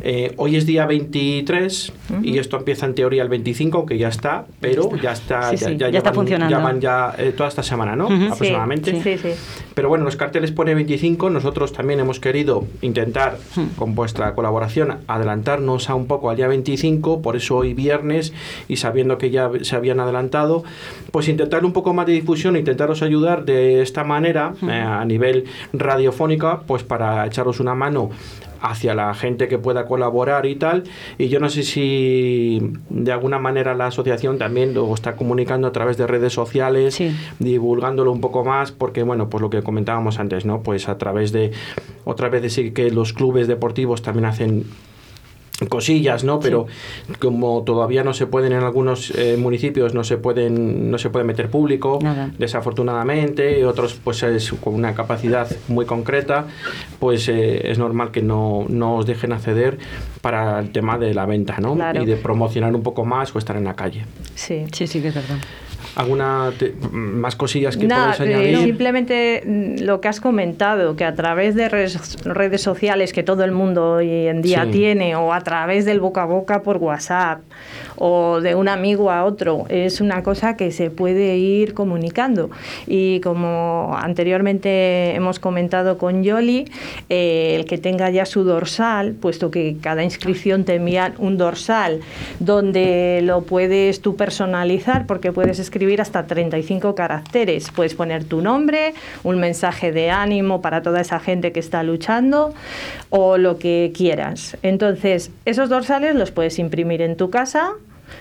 Eh, 0.00 0.32
hoy 0.36 0.56
es 0.56 0.66
día 0.66 0.86
23 0.86 1.92
y 2.22 2.38
esto 2.38 2.56
empieza 2.56 2.86
en 2.86 2.94
teoría 2.94 3.22
el 3.22 3.28
25, 3.28 3.86
que 3.86 3.98
ya 3.98 4.08
está, 4.08 4.46
pero 4.60 4.94
ya 4.96 5.12
está, 5.12 5.54
ya, 5.54 5.88
está 5.88 6.12
funcionando. 6.12 6.54
Llaman 6.54 6.80
ya 6.80 7.14
eh, 7.18 7.32
toda 7.36 7.48
esta 7.48 7.62
semana, 7.62 7.96
¿no? 7.96 8.06
Aproximadamente. 8.06 9.00
Pero 9.74 9.88
bueno, 9.88 10.04
los 10.04 10.16
carteles 10.16 10.52
pone 10.52 10.74
25, 10.74 11.30
nosotros 11.30 11.72
también 11.72 12.00
hemos 12.00 12.20
querido 12.20 12.64
intentar, 12.82 13.38
con 13.76 13.94
vuestra 13.94 14.34
colaboración, 14.34 14.98
adelantarnos 15.08 15.90
a 15.90 15.94
un 15.94 16.06
poco 16.06 16.30
al 16.30 16.36
día 16.36 16.48
25, 16.48 17.22
por 17.22 17.36
eso 17.36 17.56
hoy 17.56 17.74
viernes 17.74 18.32
y 18.68 18.76
sabiendo 18.76 19.18
que 19.18 19.30
ya 19.30 19.50
se 19.62 19.76
habían 19.76 20.00
adelantado, 20.00 20.64
pues 21.10 21.28
intentar 21.28 21.64
un 21.64 21.72
poco 21.72 21.92
más 21.94 22.06
de 22.06 22.12
difusión, 22.12 22.56
intentar 22.56 22.90
ayudar 23.02 23.44
de 23.44 23.82
esta 23.82 24.04
manera 24.04 24.54
eh, 24.62 24.72
a 24.72 25.04
nivel 25.04 25.44
radiofónica, 25.72 26.60
pues 26.60 26.82
para 26.82 27.26
echaros 27.26 27.60
una 27.60 27.74
mano 27.74 28.10
hacia 28.64 28.94
la 28.94 29.12
gente 29.12 29.46
que 29.46 29.58
pueda 29.58 29.84
colaborar 29.84 30.46
y 30.46 30.56
tal. 30.56 30.84
Y 31.18 31.28
yo 31.28 31.38
no 31.38 31.50
sé 31.50 31.62
si 31.62 32.72
de 32.88 33.12
alguna 33.12 33.38
manera 33.38 33.74
la 33.74 33.88
asociación 33.88 34.38
también 34.38 34.72
lo 34.72 34.92
está 34.94 35.16
comunicando 35.16 35.68
a 35.68 35.72
través 35.72 35.98
de 35.98 36.06
redes 36.06 36.32
sociales, 36.32 36.98
divulgándolo 37.38 38.10
un 38.10 38.22
poco 38.22 38.42
más, 38.42 38.72
porque 38.72 39.02
bueno, 39.02 39.28
pues 39.28 39.42
lo 39.42 39.50
que 39.50 39.62
comentábamos 39.62 40.18
antes, 40.18 40.46
¿no? 40.46 40.62
Pues 40.62 40.88
a 40.88 40.96
través 40.96 41.30
de, 41.30 41.52
otra 42.04 42.30
vez 42.30 42.40
decir 42.40 42.72
que 42.72 42.90
los 42.90 43.12
clubes 43.12 43.48
deportivos 43.48 44.00
también 44.00 44.24
hacen 44.24 44.64
cosillas, 45.68 46.24
¿no? 46.24 46.40
Pero 46.40 46.66
como 47.20 47.62
todavía 47.62 48.02
no 48.02 48.12
se 48.12 48.26
pueden 48.26 48.52
en 48.52 48.62
algunos 48.62 49.12
eh, 49.16 49.36
municipios, 49.38 49.94
no 49.94 50.04
se 50.04 50.16
pueden, 50.16 50.90
no 50.90 50.98
se 50.98 51.10
puede 51.10 51.24
meter 51.24 51.48
público, 51.48 51.98
desafortunadamente, 52.38 53.60
y 53.60 53.62
otros 53.62 53.98
pues 54.02 54.22
es 54.22 54.52
con 54.52 54.74
una 54.74 54.94
capacidad 54.94 55.48
muy 55.68 55.86
concreta, 55.86 56.46
pues 56.98 57.28
eh, 57.28 57.70
es 57.70 57.78
normal 57.78 58.10
que 58.10 58.22
no, 58.22 58.66
no, 58.68 58.96
os 58.96 59.06
dejen 59.06 59.32
acceder 59.32 59.78
para 60.20 60.58
el 60.58 60.70
tema 60.70 60.98
de 60.98 61.14
la 61.14 61.26
venta, 61.26 61.58
¿no? 61.60 61.76
Y 61.94 62.04
de 62.04 62.16
promocionar 62.16 62.74
un 62.74 62.82
poco 62.82 63.04
más 63.04 63.34
o 63.34 63.38
estar 63.38 63.56
en 63.56 63.64
la 63.64 63.74
calle. 63.74 64.04
Sí, 64.34 64.64
sí, 64.72 64.86
sí 64.86 65.00
que 65.00 65.08
es 65.08 65.14
verdad. 65.14 65.38
¿Alguna 65.96 66.52
más 66.90 67.36
cosillas 67.36 67.76
que 67.76 67.86
puedes 67.86 68.20
eh, 68.20 68.22
añadir? 68.24 68.58
simplemente 68.58 69.42
mm, 69.46 69.84
lo 69.84 70.00
que 70.00 70.08
has 70.08 70.20
comentado, 70.20 70.96
que 70.96 71.04
a 71.04 71.14
través 71.14 71.54
de 71.54 71.68
redes, 71.68 72.62
sociales 72.62 73.12
que 73.12 73.22
todo 73.22 73.44
el 73.44 73.52
mundo 73.52 73.92
hoy 73.94 74.26
en 74.26 74.42
día 74.42 74.68
tiene, 74.70 75.14
o 75.16 75.32
a 75.32 75.40
través 75.40 75.84
del 75.84 76.00
boca 76.00 76.22
a 76.22 76.26
boca 76.26 76.62
por 76.62 76.78
WhatsApp, 76.78 77.40
o 77.96 78.40
de 78.40 78.54
un 78.54 78.68
amigo 78.68 79.10
a 79.10 79.24
otro, 79.24 79.66
es 79.68 80.00
una 80.00 80.22
cosa 80.22 80.56
que 80.56 80.70
se 80.72 80.90
puede 80.90 81.36
ir 81.36 81.74
comunicando. 81.74 82.50
Y 82.86 83.20
como 83.20 83.96
anteriormente 83.96 85.14
hemos 85.14 85.38
comentado 85.38 85.98
con 85.98 86.22
Yoli, 86.22 86.70
eh, 87.08 87.56
el 87.58 87.64
que 87.66 87.78
tenga 87.78 88.10
ya 88.10 88.26
su 88.26 88.44
dorsal, 88.44 89.12
puesto 89.12 89.50
que 89.50 89.76
cada 89.80 90.04
inscripción 90.04 90.64
te 90.64 90.76
envían 90.76 91.14
un 91.18 91.36
dorsal 91.36 92.00
donde 92.40 93.20
lo 93.22 93.42
puedes 93.42 94.00
tú 94.00 94.16
personalizar, 94.16 95.06
porque 95.06 95.32
puedes 95.32 95.58
escribir 95.58 96.00
hasta 96.00 96.26
35 96.26 96.94
caracteres. 96.94 97.70
Puedes 97.70 97.94
poner 97.94 98.24
tu 98.24 98.40
nombre, 98.40 98.94
un 99.22 99.38
mensaje 99.38 99.92
de 99.92 100.10
ánimo 100.10 100.60
para 100.60 100.82
toda 100.82 101.00
esa 101.00 101.20
gente 101.20 101.52
que 101.52 101.60
está 101.60 101.82
luchando 101.82 102.54
o 103.10 103.38
lo 103.38 103.58
que 103.58 103.92
quieras. 103.94 104.56
Entonces, 104.62 105.30
esos 105.44 105.68
dorsales 105.68 106.14
los 106.14 106.30
puedes 106.30 106.58
imprimir 106.58 107.02
en 107.02 107.16
tu 107.16 107.30
casa 107.30 107.72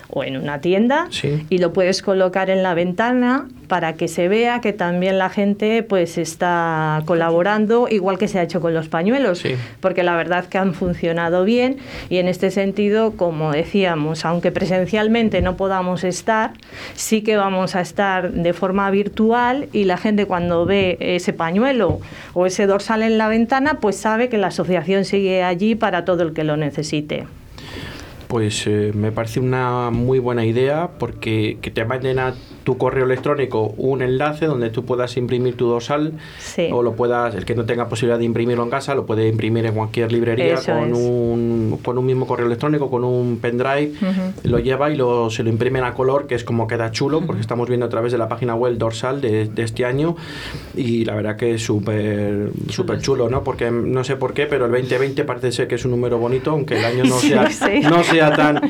o 0.09 0.23
en 0.23 0.37
una 0.37 0.61
tienda 0.61 1.07
y 1.49 1.57
lo 1.57 1.73
puedes 1.73 2.01
colocar 2.01 2.49
en 2.49 2.63
la 2.63 2.73
ventana 2.73 3.47
para 3.67 3.93
que 3.93 4.07
se 4.07 4.27
vea 4.27 4.61
que 4.61 4.73
también 4.73 5.17
la 5.17 5.29
gente 5.29 5.83
pues 5.83 6.17
está 6.17 7.01
colaborando 7.05 7.87
igual 7.89 8.17
que 8.17 8.27
se 8.27 8.39
ha 8.39 8.43
hecho 8.43 8.61
con 8.61 8.73
los 8.73 8.87
pañuelos 8.87 9.43
porque 9.79 10.03
la 10.03 10.15
verdad 10.15 10.45
que 10.45 10.57
han 10.57 10.73
funcionado 10.73 11.43
bien 11.43 11.77
y 12.09 12.17
en 12.17 12.27
este 12.27 12.51
sentido 12.51 13.13
como 13.17 13.51
decíamos 13.51 14.25
aunque 14.25 14.51
presencialmente 14.51 15.41
no 15.41 15.57
podamos 15.57 16.03
estar 16.03 16.51
sí 16.93 17.21
que 17.21 17.35
vamos 17.35 17.75
a 17.75 17.81
estar 17.81 18.31
de 18.31 18.53
forma 18.53 18.89
virtual 18.91 19.69
y 19.73 19.85
la 19.85 19.97
gente 19.97 20.25
cuando 20.25 20.65
ve 20.65 20.97
ese 20.99 21.33
pañuelo 21.33 21.99
o 22.33 22.45
ese 22.45 22.67
dorsal 22.67 23.01
en 23.01 23.17
la 23.17 23.27
ventana 23.27 23.79
pues 23.79 23.95
sabe 23.95 24.29
que 24.29 24.37
la 24.37 24.47
asociación 24.47 25.05
sigue 25.05 25.43
allí 25.43 25.75
para 25.75 26.05
todo 26.05 26.23
el 26.23 26.33
que 26.33 26.43
lo 26.43 26.57
necesite 26.57 27.25
pues 28.33 28.65
eh, 28.65 28.91
me 28.95 29.11
parece 29.11 29.39
una 29.39 29.91
muy 29.91 30.17
buena 30.17 30.43
idea 30.43 30.89
porque 30.97 31.59
que 31.61 31.69
te 31.69 31.85
manden 31.85 32.17
a 32.17 32.33
tu 32.63 32.79
correo 32.79 33.05
electrónico 33.05 33.75
un 33.77 34.01
enlace 34.01 34.47
donde 34.47 34.71
tú 34.71 34.85
puedas 34.85 35.17
imprimir 35.17 35.55
tu 35.55 35.67
dorsal 35.67 36.13
o 36.71 36.81
lo 36.81 36.95
puedas, 36.95 37.35
el 37.35 37.45
que 37.45 37.53
no 37.53 37.65
tenga 37.65 37.87
posibilidad 37.89 38.17
de 38.17 38.25
imprimirlo 38.25 38.63
en 38.63 38.71
casa, 38.71 38.95
lo 38.95 39.05
puede 39.05 39.27
imprimir 39.27 39.67
en 39.67 39.75
cualquier 39.75 40.11
librería 40.11 40.55
con 40.65 40.95
un, 40.95 41.79
con 41.83 41.99
un 41.99 42.07
mismo 42.07 42.25
correo 42.25 42.47
electrónico, 42.47 42.89
con 42.89 43.03
un 43.03 43.37
pendrive, 43.37 43.91
lo 44.43 44.57
lleva 44.57 44.89
y 44.89 44.95
lo, 44.95 45.29
se 45.29 45.43
lo 45.43 45.49
imprimen 45.49 45.83
a 45.83 45.93
color, 45.93 46.25
que 46.25 46.33
es 46.33 46.43
como 46.43 46.65
queda 46.65 46.89
chulo, 46.89 47.21
porque 47.21 47.41
estamos 47.41 47.67
viendo 47.67 47.85
a 47.85 47.89
través 47.89 48.11
de 48.11 48.17
la 48.17 48.27
página 48.27 48.55
web 48.55 48.79
dorsal 48.79 49.21
de, 49.21 49.45
de 49.45 49.61
este 49.61 49.85
año 49.85 50.15
y 50.75 51.05
la 51.05 51.13
verdad 51.13 51.35
que 51.35 51.53
es 51.53 51.63
súper 51.63 52.49
súper 52.69 52.99
chulo, 52.99 53.29
¿no? 53.29 53.43
Porque 53.43 53.69
no 53.69 54.03
sé 54.03 54.15
por 54.15 54.33
qué, 54.33 54.47
pero 54.47 54.65
el 54.65 54.71
2020 54.71 55.23
parece 55.23 55.51
ser 55.51 55.67
que 55.67 55.75
es 55.75 55.85
un 55.85 55.91
número 55.91 56.17
bonito, 56.17 56.49
aunque 56.49 56.79
el 56.79 56.85
año 56.85 57.03
no 57.03 57.15
sea, 57.19 57.47
no 57.83 58.03
sea 58.03 58.22
tan... 58.31 58.61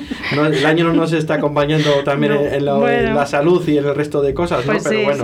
el 0.53 0.65
año 0.65 0.85
no 0.85 0.93
nos 0.93 1.13
está 1.13 1.35
acompañando 1.35 1.89
también 2.03 2.33
en, 2.33 2.65
la, 2.65 3.25
salud 3.25 3.67
y 3.67 3.77
el 3.77 3.95
resto 3.95 4.21
de 4.21 4.33
cosas, 4.33 4.65
¿no? 4.65 4.73
Pues 4.73 4.83
pero 4.83 5.03
bueno, 5.03 5.23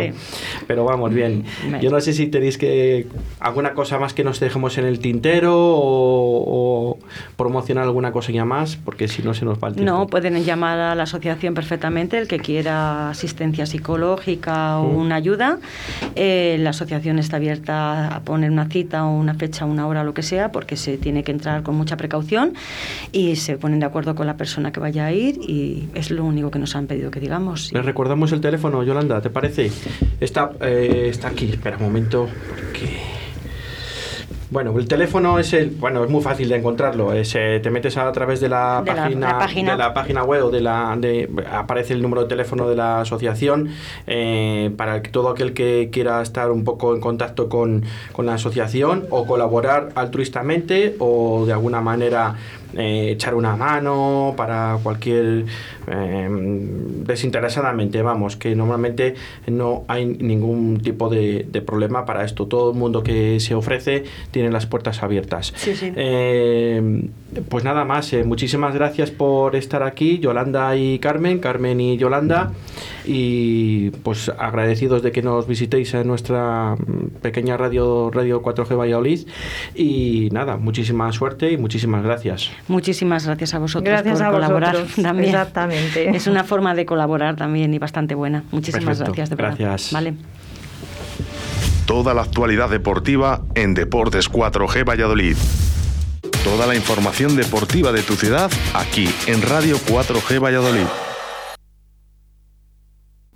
pero 0.68 0.86
vamos 0.86 1.14
bien. 1.14 1.44
Yo 1.82 1.90
no 1.90 2.00
sé 2.00 2.14
si 2.14 2.28
tenéis 2.28 2.58
que 2.58 3.08
alguna 3.40 3.74
cosa 3.74 4.00
más 4.00 4.14
que 4.14 4.24
nos 4.24 4.40
dejemos 4.40 4.78
en 4.78 4.86
el 4.86 5.00
tintero 5.00 5.54
o, 5.56 6.98
promocionar 7.36 7.84
alguna 7.84 8.12
cosilla 8.12 8.46
más, 8.46 8.76
porque 8.76 9.08
si 9.08 9.22
no 9.22 9.34
se 9.34 9.46
nos 9.46 9.58
va 9.60 9.70
el 9.70 9.84
No, 9.84 10.08
pueden 10.08 10.44
llamar 10.44 10.80
a 10.80 10.96
la 10.96 11.04
asociación 11.04 11.54
perfectamente 11.54 12.18
el 12.18 12.28
que 12.28 12.40
quiera 12.40 13.10
asistencia 13.10 13.66
psicológica 13.66 14.80
o 14.80 14.88
una 14.88 15.16
ayuda. 15.16 15.60
Eh, 16.16 16.58
la 16.60 16.72
asociación 16.72 17.20
está 17.20 17.38
abierta 17.38 18.16
a 18.16 18.20
poner 18.22 18.52
una 18.52 18.68
cita 18.68 19.06
o 19.06 19.16
una 19.16 19.34
fecha, 19.34 19.66
una 19.66 19.88
hora, 19.88 20.04
lo 20.04 20.14
que 20.14 20.24
sea, 20.24 20.52
porque 20.52 20.76
se 20.78 20.98
tiene 20.98 21.24
que 21.24 21.32
entrar 21.32 21.64
con 21.64 21.76
mucha 21.76 21.98
precaución 21.98 22.54
y 23.12 23.36
se 23.36 23.58
ponen 23.58 23.80
de 23.80 23.86
acuerdo 23.86 24.09
con 24.16 24.28
la 24.28 24.38
persona 24.38 24.72
que 24.72 24.80
vaya 24.80 25.06
a 25.06 25.12
ir 25.12 25.40
y 25.48 25.90
es 25.94 26.12
lo 26.12 26.24
único 26.24 26.52
que 26.52 26.60
nos 26.60 26.76
han 26.76 26.88
pedido 26.88 27.12
que 27.12 27.20
digamos. 27.20 27.72
Les 27.74 27.86
recordamos 27.86 28.32
el 28.32 28.42
teléfono 28.42 28.84
Yolanda, 28.84 29.22
¿te 29.22 29.30
parece? 29.30 29.72
Está, 30.20 30.52
eh, 30.62 31.08
está 31.10 31.30
aquí, 31.30 31.50
espera 31.50 31.78
un 31.78 31.84
momento, 31.84 32.28
porque... 32.48 33.20
Bueno, 34.52 34.76
el 34.80 34.88
teléfono 34.88 35.38
es 35.38 35.54
el, 35.54 35.70
bueno, 35.70 36.04
es 36.04 36.10
muy 36.10 36.24
fácil 36.24 36.50
de 36.50 36.56
encontrarlo. 36.56 37.14
Es, 37.14 37.36
eh, 37.36 37.60
te 37.62 37.70
metes 37.70 37.98
a, 37.98 38.12
través 38.12 38.40
de 38.40 38.50
la, 38.50 38.82
página, 38.84 39.74
de 39.74 39.78
la 39.78 39.94
página 39.94 40.24
web 40.24 40.46
o 40.46 40.50
de 40.50 40.60
la, 40.60 40.96
de, 40.98 41.30
aparece 41.52 41.94
el 41.94 42.02
número 42.02 42.24
de 42.24 42.30
teléfono 42.30 42.68
de 42.68 42.76
la 42.76 43.02
asociación 43.02 43.70
eh, 44.08 44.72
para 44.76 45.04
que 45.04 45.12
todo 45.12 45.30
aquel 45.30 45.54
que 45.54 45.90
quiera 45.92 46.20
estar 46.24 46.50
un 46.50 46.64
poco 46.64 46.96
en 46.96 47.02
contacto 47.02 47.48
con, 47.48 47.84
con 48.12 48.26
la 48.26 48.34
asociación 48.34 49.06
o 49.12 49.28
colaborar 49.28 49.90
altruistamente 49.94 50.96
o 50.98 51.46
de 51.46 51.54
alguna 51.54 51.82
manera 51.82 52.36
eh, 52.78 53.12
echar 53.12 53.34
una 53.34 53.56
mano 53.56 54.34
para 54.38 54.78
cualquier 54.84 55.46
em, 55.88 57.04
desinteresadamente, 57.04 58.02
vamos, 58.02 58.36
que 58.36 58.56
normalmente 58.56 59.16
no 59.48 59.86
hay 59.88 60.06
ningún 60.06 60.80
tipo 60.80 61.10
de, 61.10 61.48
problema 61.66 62.06
para 62.06 62.24
esto. 62.24 62.48
Todo 62.48 62.72
el 62.72 62.78
mundo 62.78 63.04
que 63.04 63.40
se 63.40 63.56
ofrece 63.56 64.04
tiene 64.32 64.52
las 64.52 64.66
puertas 64.66 65.04
abiertas. 65.04 65.54
Em, 65.96 67.10
pues 67.50 67.64
nada 67.64 67.86
más, 67.86 68.14
eh, 68.14 68.24
muchísimas 68.24 68.74
gracias 68.74 69.12
por 69.12 69.56
estar 69.56 69.84
aquí, 69.84 70.20
Yolanda 70.20 70.76
y 70.76 71.00
Carmen, 71.00 71.40
Carmen 71.40 71.80
y 71.82 71.98
Yolanda, 71.98 72.52
y 73.12 73.90
pues 74.04 74.30
agradecidos 74.30 75.02
de 75.02 75.12
que 75.12 75.24
nos 75.24 75.48
visitéis 75.48 75.96
en 75.96 76.08
nuestra 76.08 76.76
pequeña 77.24 77.58
radio, 77.58 78.12
radio 78.14 78.44
4G 78.44 78.78
Valladolid, 78.78 79.28
y 79.74 80.30
nada, 80.32 80.58
muchísima 80.58 81.12
suerte 81.12 81.52
y 81.52 81.58
muchísimas 81.58 82.04
gracias. 82.04 82.52
Muchísimas 82.68 83.26
gracias 83.26 83.56
a 83.56 83.60
vosotros 83.60 84.02
por 84.04 84.32
colaborar 84.32 84.78
también. 85.02 85.30
Exactamente. 85.30 86.16
Es 86.16 86.28
una 86.28 86.44
forma 86.44 86.76
de 86.76 86.86
colaborar 86.86 87.36
también 87.36 87.74
y 87.74 87.80
bastante 87.80 88.14
buena. 88.14 88.44
Muchísimas 88.52 89.00
gracias, 89.00 89.32
de 89.32 89.36
verdad. 89.36 89.56
Gracias. 89.58 89.92
Vale. 89.92 90.14
Toda 91.88 92.14
la 92.14 92.22
actualidad 92.22 92.70
deportiva 92.70 93.42
en 93.56 93.74
Deportes 93.74 94.32
4G 94.32 94.88
Valladolid. 94.88 95.36
Toda 96.44 96.68
la 96.68 96.76
información 96.76 97.36
deportiva 97.36 97.92
de 97.92 98.04
tu 98.04 98.14
ciudad 98.14 98.52
aquí 98.76 99.10
en 99.26 99.42
Radio 99.42 99.78
4G 99.78 100.40
Valladolid. 100.40 100.86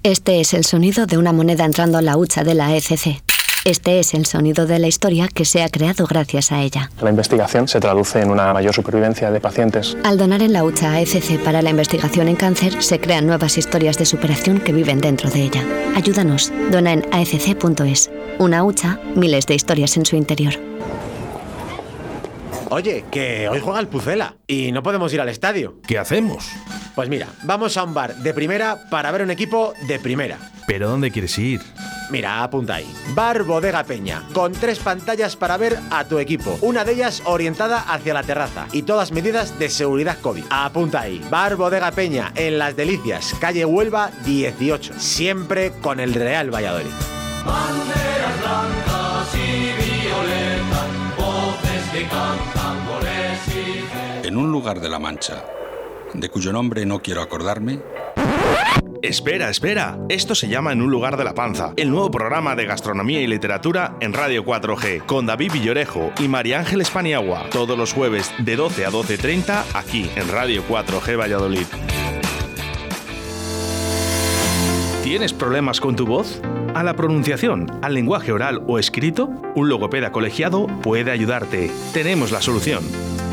Este 0.03 0.41
es 0.41 0.53
el 0.53 0.65
sonido 0.65 1.05
de 1.05 1.17
una 1.17 1.31
moneda 1.31 1.63
entrando 1.63 1.98
a 1.98 2.01
la 2.01 2.17
hucha 2.17 2.43
de 2.43 2.55
la 2.55 2.75
ECC. 2.75 3.24
Este 3.63 4.01
es 4.01 4.13
el 4.13 4.25
sonido 4.25 4.65
de 4.65 4.77
la 4.77 4.88
historia 4.88 5.29
que 5.29 5.45
se 5.45 5.63
ha 5.63 5.69
creado 5.69 6.05
gracias 6.05 6.51
a 6.51 6.62
ella. 6.62 6.91
La 7.01 7.10
investigación 7.10 7.69
se 7.69 7.79
traduce 7.79 8.19
en 8.19 8.29
una 8.29 8.51
mayor 8.51 8.75
supervivencia 8.75 9.31
de 9.31 9.39
pacientes. 9.39 9.95
Al 10.03 10.17
donar 10.17 10.41
en 10.41 10.51
la 10.51 10.65
hucha 10.65 10.91
AECC 10.91 11.41
para 11.41 11.62
la 11.62 11.69
investigación 11.69 12.27
en 12.27 12.36
cáncer, 12.36 12.83
se 12.83 13.00
crean 13.00 13.25
nuevas 13.25 13.57
historias 13.57 13.98
de 13.98 14.05
superación 14.05 14.60
que 14.60 14.74
viven 14.74 15.00
dentro 15.00 15.29
de 15.29 15.43
ella. 15.43 15.63
Ayúdanos. 15.95 16.51
Dona 16.69 16.91
en 16.91 17.05
aecc.es. 17.13 18.12
Una 18.39 18.65
hucha, 18.65 19.00
miles 19.15 19.45
de 19.45 19.55
historias 19.55 19.95
en 19.95 20.05
su 20.05 20.17
interior. 20.17 20.55
Oye, 22.75 23.06
que 23.12 23.48
hoy 23.48 23.60
juega 23.60 23.80
el 23.80 23.88
Pucela 23.88 24.38
y 24.48 24.72
no 24.72 24.82
podemos 24.82 25.13
ir 25.13 25.22
al 25.22 25.30
estadio. 25.30 25.75
¿Qué 25.86 26.00
hacemos? 26.00 26.50
Pues 26.96 27.08
mira, 27.08 27.27
vamos 27.44 27.77
a 27.77 27.84
un 27.84 27.94
bar 27.94 28.15
de 28.15 28.34
primera 28.34 28.89
para 28.89 29.12
ver 29.12 29.22
un 29.22 29.30
equipo 29.30 29.75
de 29.88 30.00
primera. 30.00 30.39
¿Pero 30.65 30.89
dónde 30.89 31.12
quieres 31.12 31.38
ir? 31.38 31.62
Mira, 32.10 32.42
apunta 32.42 32.74
ahí. 32.74 32.92
Bar 33.13 33.44
Bodega 33.44 33.84
Peña, 33.84 34.24
con 34.34 34.53
tres 34.53 34.80
pantallas 34.80 35.36
para 35.36 35.58
ver 35.58 35.77
a 35.92 36.06
tu 36.06 36.18
equipo. 36.18 36.58
Una 36.62 36.84
de 36.84 36.94
ellas 36.94 37.22
orientada 37.25 37.80
hacia 37.80 38.15
la 38.15 38.24
terraza 38.24 38.65
y 38.72 38.82
todas 38.82 39.12
medidas 39.12 39.60
de 39.60 39.70
seguridad 39.70 40.18
COVID. 40.20 40.46
Apunta 40.50 41.01
ahí. 41.01 41.24
Bar 41.30 41.58
Bodega 41.58 41.92
Peña, 41.92 42.32
en 42.34 42.58
Las 42.58 42.75
Delicias, 42.75 43.36
calle 43.39 43.65
Huelva 43.65 44.10
18. 44.25 44.96
Siempre 44.98 45.74
con 45.74 46.00
el 46.00 46.15
Real 46.15 46.50
Valladolid. 46.51 46.89
En 54.24 54.38
un 54.38 54.51
lugar 54.51 54.79
de 54.79 54.89
la 54.89 55.00
Mancha, 55.00 55.45
de 56.13 56.29
cuyo 56.29 56.51
nombre 56.51 56.86
no 56.86 57.01
quiero 57.01 57.22
acordarme, 57.22 57.79
Espera, 59.03 59.50
espera. 59.50 60.00
Esto 60.07 60.33
se 60.33 60.48
llama 60.48 60.72
En 60.72 60.81
un 60.81 60.89
lugar 60.89 61.17
de 61.17 61.25
la 61.25 61.33
panza, 61.33 61.74
el 61.75 61.89
nuevo 61.91 62.10
programa 62.10 62.55
de 62.55 62.65
gastronomía 62.65 63.22
y 63.22 63.27
literatura 63.27 63.98
en 64.00 64.13
Radio 64.13 64.45
4G, 64.45 65.05
con 65.05 65.25
David 65.25 65.51
Villorejo 65.51 66.13
y 66.19 66.29
María 66.29 66.60
Ángeles 66.60 66.89
Paniagua, 66.89 67.50
todos 67.51 67.77
los 67.77 67.91
jueves 67.91 68.33
de 68.38 68.55
12 68.55 68.86
a 68.86 68.91
12.30 68.91 69.63
aquí 69.74 70.10
en 70.15 70.29
Radio 70.29 70.63
4G 70.69 71.19
Valladolid. 71.19 71.65
¿Tienes 75.03 75.33
problemas 75.33 75.81
con 75.81 75.98
tu 75.98 76.05
voz? 76.05 76.39
¿A 76.74 76.82
la 76.82 76.96
pronunciación, 76.96 77.68
al 77.84 77.94
lenguaje 77.94 78.32
oral 78.32 78.63
o 78.65 78.80
escrito? 78.80 79.30
Un 79.53 79.70
logopeda 79.70 80.12
colegiado 80.12 80.65
puede 80.82 81.12
ayudarte. 81.12 81.70
Tenemos 81.94 82.32
la 82.32 82.42
solución. 82.42 82.84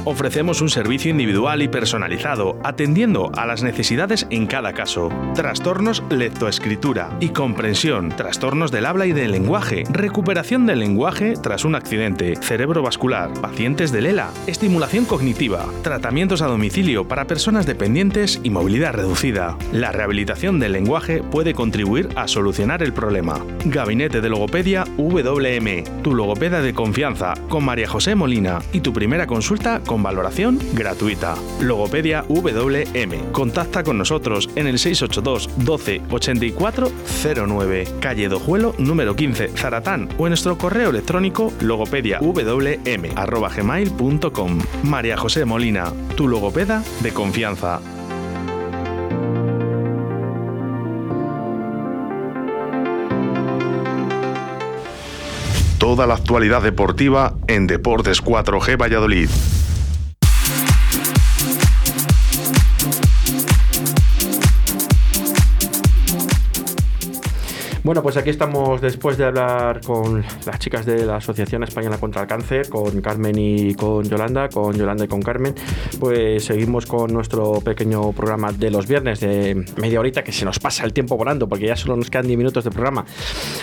Ofrecemos 0.05 0.63
un 0.63 0.71
servicio 0.71 1.11
individual 1.11 1.61
y 1.61 1.69
personalizado, 1.69 2.59
atendiendo 2.65 3.31
a 3.37 3.45
las 3.45 3.63
necesidades 3.63 4.27
en 4.31 4.47
cada 4.47 4.73
caso. 4.73 5.11
Trastornos 5.35 6.03
lectoescritura 6.09 7.17
y 7.21 7.31
comprensión, 7.31 8.09
trastornos 8.09 8.71
del 8.71 8.87
habla 8.87 9.07
y 9.07 9.13
del 9.13 9.33
lenguaje, 9.33 9.85
recuperación 9.91 10.65
del 10.65 10.81
lenguaje 10.81 11.35
tras 11.35 11.67
un 11.67 11.75
accidente, 11.75 12.37
cerebro 12.37 12.83
vascular, 12.83 13.31
pacientes 13.43 13.93
de 13.93 14.01
Lela, 14.01 14.31
estimulación 14.47 15.05
cognitiva, 15.05 15.67
tratamientos 15.83 16.41
a 16.41 16.47
domicilio 16.47 17.07
para 17.07 17.27
personas 17.27 17.67
dependientes 17.67 18.41
y 18.43 18.49
movilidad 18.49 18.95
reducida. 18.95 19.59
La 19.73 19.93
rehabilitación 19.93 20.59
del 20.61 20.73
lenguaje 20.73 21.23
puede 21.23 21.53
contribuir 21.53 22.09
a 22.17 22.27
solucionar 22.27 22.83
el 22.83 22.95
problema. 22.95 23.30
Gabinete 23.65 24.21
de 24.21 24.29
Logopedia 24.29 24.85
WM, 24.97 25.85
tu 26.03 26.15
logopeda 26.15 26.63
de 26.63 26.75
confianza, 26.75 27.35
con 27.49 27.65
María 27.65 27.89
José 27.89 28.15
Molina 28.15 28.61
y 28.73 28.81
tu 28.81 28.93
primera 28.93 29.27
consulta 29.27 29.81
con 29.87 30.03
valoración 30.03 30.59
gratuita. 30.73 31.35
Logopedia 31.61 32.25
WM. 32.29 33.33
Contacta 33.33 33.83
con 33.83 33.97
nosotros 33.99 34.49
en 34.57 34.67
el 34.67 34.79
682 34.79 35.49
12 35.65 36.03
84 36.11 36.91
09, 37.47 37.89
calle 38.01 38.29
Dojuelo 38.29 38.75
número 38.79 39.17
15, 39.17 39.49
Zaratán 39.57 40.11
o 40.19 40.27
en 40.27 40.31
nuestro 40.31 40.59
correo 40.59 40.91
electrónico 40.91 41.53
logopediawm@gmail.com. 41.61 44.59
María 44.85 45.17
José 45.17 45.45
Molina, 45.45 45.93
tu 46.17 46.29
logopeda 46.29 46.83
de 47.03 47.13
confianza. 47.13 47.81
Toda 55.81 56.07
la 56.07 56.13
actualidad 56.13 56.61
deportiva 56.61 57.37
en 57.49 57.67
Deportes 57.67 58.23
4G 58.23 58.79
Valladolid. 58.79 59.31
Bueno, 67.91 68.05
pues 68.05 68.17
aquí 68.17 68.31
estamos 68.31 68.81
después 68.81 69.19
de 69.19 69.25
hablar 69.25 69.81
con 69.85 70.25
las 70.47 70.61
chicas 70.61 70.87
de 70.87 71.05
la 71.05 71.17
Asociación 71.17 71.65
Española 71.65 71.99
contra 71.99 72.23
el 72.23 72.29
Cáncer, 72.29 72.69
con 72.69 73.01
Carmen 73.01 73.37
y 73.37 73.75
con 73.75 74.05
Yolanda, 74.05 74.49
con 74.49 74.77
Yolanda 74.77 75.07
y 75.07 75.09
con 75.09 75.21
Carmen. 75.21 75.57
Pues 75.99 76.45
seguimos 76.45 76.87
con 76.87 77.13
nuestro 77.13 77.55
pequeño 77.55 78.13
programa 78.13 78.53
de 78.53 78.71
los 78.71 78.87
viernes 78.87 79.19
de 79.19 79.65
media 79.79 79.99
horita, 79.99 80.23
que 80.23 80.31
se 80.31 80.45
nos 80.45 80.61
pasa 80.61 80.85
el 80.85 80.93
tiempo 80.93 81.17
volando, 81.17 81.49
porque 81.49 81.67
ya 81.67 81.75
solo 81.75 81.97
nos 81.97 82.11
quedan 82.11 82.29
10 82.29 82.39
minutos 82.39 82.63
de 82.63 82.71
programa. 82.71 83.05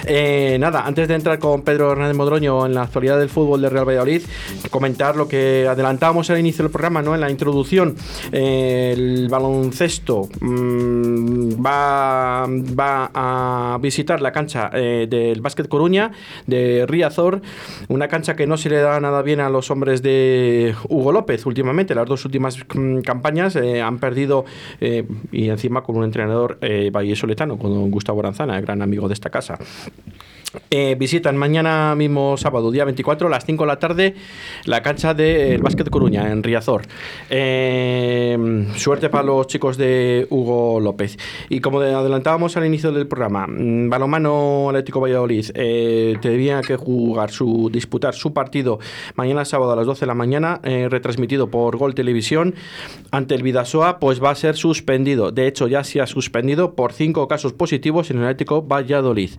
Eh, 0.05 0.57
nada, 0.59 0.85
antes 0.85 1.07
de 1.07 1.15
entrar 1.15 1.39
con 1.39 1.61
Pedro 1.61 1.93
Hernández 1.93 2.17
Modroño 2.17 2.65
en 2.65 2.73
la 2.73 2.81
actualidad 2.81 3.17
del 3.17 3.29
fútbol 3.29 3.61
de 3.61 3.69
Real 3.69 3.87
Valladolid, 3.87 4.23
comentar 4.69 5.15
lo 5.15 5.29
que 5.29 5.65
adelantábamos 5.69 6.29
al 6.31 6.39
inicio 6.39 6.65
del 6.65 6.71
programa, 6.73 7.01
¿no? 7.01 7.15
En 7.15 7.21
la 7.21 7.31
introducción, 7.31 7.95
eh, 8.33 8.93
el 8.93 9.29
baloncesto 9.29 10.27
mmm, 10.41 11.65
va, 11.65 12.45
va 12.45 13.09
a 13.13 13.77
visitar 13.79 14.16
la 14.21 14.31
cancha 14.31 14.69
eh, 14.73 15.07
del 15.09 15.41
Básquet 15.41 15.67
Coruña, 15.67 16.11
de 16.45 16.85
Riazor, 16.87 17.41
una 17.87 18.07
cancha 18.07 18.35
que 18.35 18.47
no 18.47 18.57
se 18.57 18.69
le 18.69 18.77
da 18.77 18.99
nada 18.99 19.21
bien 19.21 19.39
a 19.39 19.49
los 19.49 19.71
hombres 19.71 20.01
de 20.01 20.75
Hugo 20.89 21.11
López 21.11 21.45
últimamente. 21.45 21.95
Las 21.95 22.07
dos 22.07 22.25
últimas 22.25 22.57
mm, 22.73 22.99
campañas 22.99 23.55
eh, 23.55 23.81
han 23.81 23.99
perdido 23.99 24.45
eh, 24.81 25.05
y 25.31 25.49
encima 25.49 25.83
con 25.83 25.97
un 25.97 26.03
entrenador 26.03 26.59
vallesoletano, 26.91 27.57
con 27.57 27.89
Gustavo 27.91 28.19
Aranzana, 28.19 28.59
gran 28.61 28.81
amigo 28.81 29.07
de 29.07 29.13
esta 29.13 29.29
casa. 29.29 29.57
Eh, 30.71 30.95
visitan 30.97 31.35
mañana 31.35 31.93
mismo 31.95 32.37
sábado, 32.37 32.71
día 32.71 32.85
24, 32.85 33.27
a 33.27 33.29
las 33.29 33.45
5 33.45 33.63
de 33.63 33.67
la 33.67 33.79
tarde, 33.79 34.15
la 34.65 34.81
cancha 34.81 35.13
del 35.13 35.61
Básquet 35.61 35.89
Coruña, 35.89 36.31
en 36.31 36.41
Riazor. 36.41 36.83
Eh, 37.29 38.65
suerte 38.75 39.09
para 39.09 39.23
los 39.23 39.47
chicos 39.47 39.77
de 39.77 40.25
Hugo 40.29 40.79
López. 40.79 41.17
Y 41.49 41.59
como 41.59 41.81
adelantábamos 41.81 42.55
al 42.55 42.65
inicio 42.65 42.91
del 42.91 43.07
programa, 43.07 43.45
mm, 43.47 43.89
Balomano 43.89 44.69
Atlético 44.69 45.01
Valladolid 45.01 45.47
eh, 45.53 46.15
tenía 46.21 46.61
que 46.61 46.77
jugar 46.77 47.31
su, 47.31 47.69
disputar 47.71 48.13
su 48.13 48.33
partido 48.33 48.79
mañana 49.15 49.43
sábado 49.45 49.73
a 49.73 49.75
las 49.75 49.85
12 49.85 50.01
de 50.01 50.07
la 50.07 50.13
mañana, 50.13 50.61
eh, 50.63 50.87
retransmitido 50.89 51.49
por 51.49 51.77
Gol 51.77 51.93
Televisión 51.93 52.55
ante 53.11 53.35
el 53.35 53.43
Vidasoa, 53.43 53.99
pues 53.99 54.23
va 54.23 54.31
a 54.31 54.35
ser 54.35 54.55
suspendido. 54.55 55.31
De 55.31 55.47
hecho, 55.47 55.67
ya 55.67 55.83
se 55.83 56.01
ha 56.01 56.07
suspendido 56.07 56.73
por 56.73 56.93
cinco 56.93 57.27
casos 57.27 57.53
positivos 57.53 58.11
en 58.11 58.19
el 58.19 58.23
Atlético 58.23 58.61
Valladolid. 58.61 59.31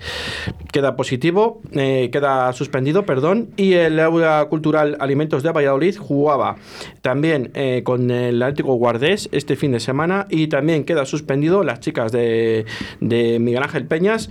Queda 0.72 0.96
positivo, 0.98 1.62
eh, 1.72 2.10
queda 2.12 2.52
suspendido, 2.52 3.06
perdón, 3.06 3.50
y 3.56 3.74
el 3.74 4.00
Aula 4.00 4.44
Cultural 4.50 4.96
Alimentos 4.98 5.44
de 5.44 5.52
Valladolid 5.52 5.96
jugaba 5.96 6.56
también 7.02 7.52
eh, 7.54 7.82
con 7.84 8.10
el 8.10 8.42
Atlético 8.42 8.74
Guardés 8.74 9.28
este 9.30 9.54
fin 9.54 9.70
de 9.70 9.78
semana 9.78 10.26
y 10.28 10.48
también 10.48 10.82
queda 10.84 11.06
suspendido 11.06 11.62
las 11.62 11.78
chicas 11.78 12.10
de, 12.10 12.66
de 13.00 13.38
Miguel 13.38 13.62
Ángel 13.62 13.86
Peñas 13.86 14.28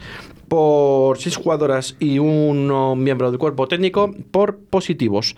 por 0.49 1.17
seis 1.17 1.37
jugadoras 1.37 1.95
y 1.99 2.19
un 2.19 3.01
miembro 3.01 3.31
del 3.31 3.39
cuerpo 3.39 3.69
técnico 3.69 4.13
por 4.31 4.57
positivos, 4.57 5.37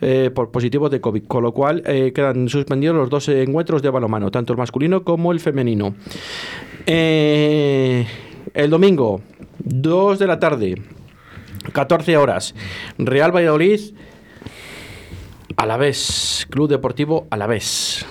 eh, 0.00 0.30
por 0.32 0.52
positivos 0.52 0.92
de 0.92 1.00
COVID, 1.00 1.24
con 1.24 1.42
lo 1.42 1.52
cual 1.52 1.82
quedan 1.82 2.48
suspendidos 2.48 2.94
los 2.94 3.10
dos 3.10 3.28
encuentros 3.28 3.82
de 3.82 3.90
balomano, 3.90 4.30
tanto 4.30 4.52
el 4.52 4.58
masculino 4.58 5.02
como 5.02 5.32
el 5.32 5.40
femenino. 5.40 5.94
El 8.54 8.70
domingo, 8.70 9.20
2 9.64 10.18
de 10.18 10.26
la 10.26 10.38
tarde, 10.38 10.82
14 11.72 12.16
horas, 12.16 12.54
Real 12.98 13.34
Valladolid, 13.34 13.80
Alavés, 15.56 16.46
Club 16.50 16.68
Deportivo 16.68 17.26
Alavés. 17.30 18.06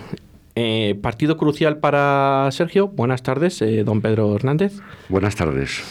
Eh, 0.56 0.98
partido 1.02 1.38
crucial 1.38 1.78
para 1.78 2.50
Sergio. 2.52 2.88
Buenas 2.88 3.22
tardes, 3.22 3.62
eh, 3.62 3.84
don 3.84 4.02
Pedro 4.02 4.36
Hernández. 4.36 4.80
Buenas 5.08 5.36
tardes. 5.36 5.84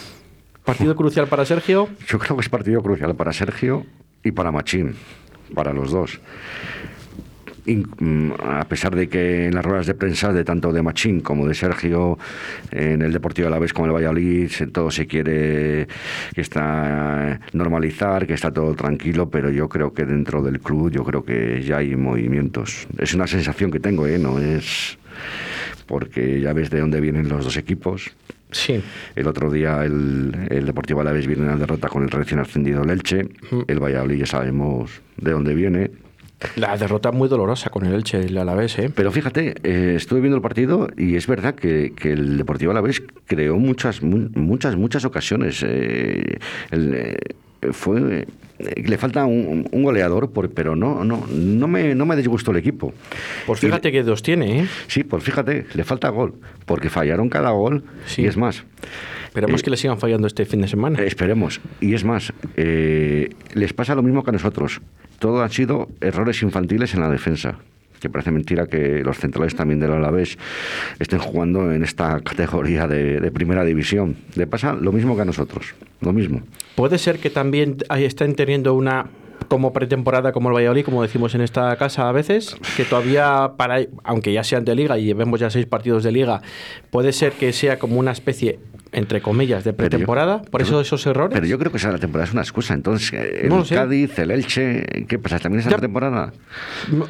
Partido 0.65 0.95
crucial 0.95 1.27
para 1.27 1.45
Sergio. 1.45 1.87
Yo 2.07 2.19
creo 2.19 2.35
que 2.35 2.41
es 2.41 2.49
partido 2.49 2.81
crucial 2.81 3.15
para 3.15 3.31
Sergio 3.31 3.85
y 4.23 4.31
para 4.31 4.51
Machín, 4.51 4.95
para 5.55 5.71
los 5.71 5.91
dos. 5.91 6.19
A 8.45 8.63
pesar 8.69 8.95
de 8.95 9.09
que 9.09 9.47
en 9.47 9.55
las 9.55 9.65
ruedas 9.65 9.87
de 9.87 9.93
prensa 9.93 10.31
de 10.31 10.45
tanto 10.45 10.71
de 10.71 10.81
Machín 10.81 11.19
como 11.19 11.45
de 11.47 11.53
Sergio 11.53 12.17
en 12.71 13.01
el 13.01 13.11
Deportivo 13.11 13.47
Alavés 13.49 13.73
como 13.73 13.87
el 13.87 13.93
Valladolid 13.93 14.49
todo 14.71 14.89
se 14.89 15.05
quiere 15.05 15.87
que 16.33 16.41
está 16.41 17.33
eh, 17.33 17.39
normalizar 17.51 18.25
que 18.25 18.35
está 18.35 18.51
todo 18.51 18.73
tranquilo 18.73 19.29
pero 19.29 19.49
yo 19.49 19.67
creo 19.67 19.93
que 19.93 20.05
dentro 20.05 20.41
del 20.41 20.61
club 20.61 20.91
yo 20.91 21.03
creo 21.03 21.25
que 21.25 21.61
ya 21.61 21.77
hay 21.77 21.95
movimientos 21.95 22.87
es 22.97 23.13
una 23.13 23.27
sensación 23.27 23.69
que 23.69 23.81
tengo 23.81 24.07
¿eh? 24.07 24.17
no 24.17 24.39
es 24.39 24.97
porque 25.87 26.39
ya 26.39 26.53
ves 26.53 26.69
de 26.69 26.79
dónde 26.79 27.01
vienen 27.01 27.27
los 27.27 27.43
dos 27.43 27.57
equipos 27.57 28.11
Sí. 28.49 28.81
el 29.17 29.27
otro 29.27 29.51
día 29.51 29.83
el, 29.83 30.47
el 30.49 30.65
Deportivo 30.65 31.01
Alavés 31.01 31.27
viene 31.27 31.43
en 31.43 31.49
la 31.49 31.57
derrota 31.57 31.89
con 31.89 32.03
el 32.03 32.09
recién 32.09 32.39
ascendido 32.39 32.81
el 32.81 32.91
Elche. 32.91 33.27
El 33.67 33.83
Valladolid 33.83 34.19
ya 34.19 34.25
sabemos 34.25 35.01
de 35.17 35.31
dónde 35.31 35.53
viene. 35.53 35.91
La 36.55 36.77
derrota 36.77 37.11
muy 37.11 37.27
dolorosa 37.29 37.69
con 37.71 37.85
el 37.85 37.93
Elche, 37.93 38.19
el 38.19 38.37
Alavés, 38.37 38.77
¿eh? 38.77 38.91
Pero 38.93 39.11
fíjate, 39.11 39.55
eh, 39.63 39.93
estuve 39.95 40.19
viendo 40.21 40.35
el 40.35 40.41
partido 40.41 40.87
y 40.95 41.15
es 41.15 41.25
verdad 41.25 41.55
que, 41.55 41.93
que 41.95 42.11
el 42.11 42.37
Deportivo 42.37 42.71
Alavés 42.71 43.01
creó 43.25 43.57
muchas, 43.57 44.03
mu- 44.03 44.29
muchas, 44.35 44.75
muchas 44.75 45.03
ocasiones. 45.03 45.63
eh, 45.67 46.37
el, 46.69 46.93
eh, 46.93 47.17
fue, 47.71 48.27
le 48.59 48.97
falta 48.99 49.25
un, 49.25 49.67
un 49.71 49.83
goleador, 49.83 50.29
por- 50.31 50.51
pero 50.51 50.75
no, 50.75 51.03
no, 51.03 51.25
no, 51.27 51.67
me, 51.67 51.95
no 51.95 52.05
me 52.05 52.15
disgustó 52.15 52.51
el 52.51 52.57
equipo. 52.57 52.93
Pues 53.47 53.59
fíjate 53.59 53.91
que 53.91 54.03
dos 54.03 54.21
tiene, 54.21 54.59
¿eh? 54.61 54.67
Sí, 54.87 55.03
pues 55.03 55.23
fíjate, 55.23 55.65
le 55.73 55.83
falta 55.83 56.09
gol, 56.09 56.35
porque 56.67 56.91
fallaron 56.91 57.29
cada 57.29 57.49
gol 57.49 57.83
Sí. 58.05 58.21
y 58.21 58.25
es 58.27 58.37
más. 58.37 58.63
Esperemos 59.25 59.61
Eh, 59.61 59.63
que 59.63 59.69
le 59.71 59.77
sigan 59.77 59.97
fallando 59.99 60.27
este 60.27 60.45
fin 60.45 60.61
de 60.61 60.67
semana. 60.67 60.99
Esperemos. 61.03 61.61
Y 61.81 61.95
es 61.95 62.03
más, 62.03 62.31
eh, 62.55 63.29
les 63.55 63.73
pasa 63.73 63.95
lo 63.95 64.03
mismo 64.03 64.23
que 64.23 64.29
a 64.29 64.33
nosotros. 64.33 64.81
Todo 65.19 65.41
han 65.41 65.49
sido 65.49 65.87
errores 66.01 66.41
infantiles 66.43 66.93
en 66.93 67.01
la 67.01 67.09
defensa. 67.09 67.55
Que 67.99 68.09
parece 68.09 68.29
mentira 68.29 68.67
que 68.67 69.01
los 69.03 69.17
centrales 69.17 69.55
también 69.55 69.79
del 69.79 69.91
Alavés 69.91 70.37
estén 70.99 71.17
jugando 71.17 71.71
en 71.71 71.83
esta 71.83 72.19
categoría 72.19 72.87
de, 72.87 73.19
de 73.19 73.31
primera 73.31 73.63
división. 73.63 74.15
Le 74.35 74.45
pasa 74.45 74.73
lo 74.73 74.91
mismo 74.91 75.15
que 75.15 75.23
a 75.23 75.25
nosotros. 75.25 75.73
Lo 76.01 76.13
mismo. 76.13 76.41
Puede 76.75 76.99
ser 76.99 77.17
que 77.17 77.31
también 77.31 77.77
ahí 77.89 78.05
estén 78.05 78.35
teniendo 78.35 78.75
una 78.75 79.07
como 79.47 79.73
pretemporada 79.73 80.31
como 80.31 80.49
el 80.49 80.55
Valladolid, 80.55 80.85
como 80.85 81.01
decimos 81.01 81.35
en 81.35 81.41
esta 81.41 81.75
casa 81.77 82.09
a 82.09 82.11
veces, 82.11 82.55
que 82.75 82.83
todavía 82.83 83.53
para 83.57 83.79
aunque 84.03 84.33
ya 84.33 84.43
sean 84.43 84.65
de 84.65 84.75
liga 84.75 84.97
y 84.97 85.05
llevemos 85.05 85.39
ya 85.39 85.49
seis 85.49 85.65
partidos 85.65 86.03
de 86.03 86.11
liga, 86.11 86.41
puede 86.89 87.13
ser 87.13 87.33
que 87.33 87.53
sea 87.53 87.79
como 87.79 87.99
una 87.99 88.11
especie 88.11 88.59
entre 88.91 89.21
comillas, 89.21 89.63
de 89.63 89.73
pretemporada, 89.73 90.41
por 90.41 90.61
eso 90.61 90.79
esos 90.81 91.05
errores. 91.05 91.33
Pero 91.33 91.45
yo 91.45 91.59
creo 91.59 91.71
que 91.71 91.77
esa 91.77 91.91
la 91.91 91.97
temporada 91.97 92.27
es 92.27 92.33
una 92.33 92.41
excusa. 92.41 92.73
Entonces, 92.73 93.13
el 93.13 93.51
Cádiz, 93.67 94.17
el 94.19 94.31
Elche, 94.31 94.85
¿qué 95.07 95.19
pasa? 95.19 95.39
¿También 95.39 95.67
esa 95.67 95.77
temporada? 95.77 96.33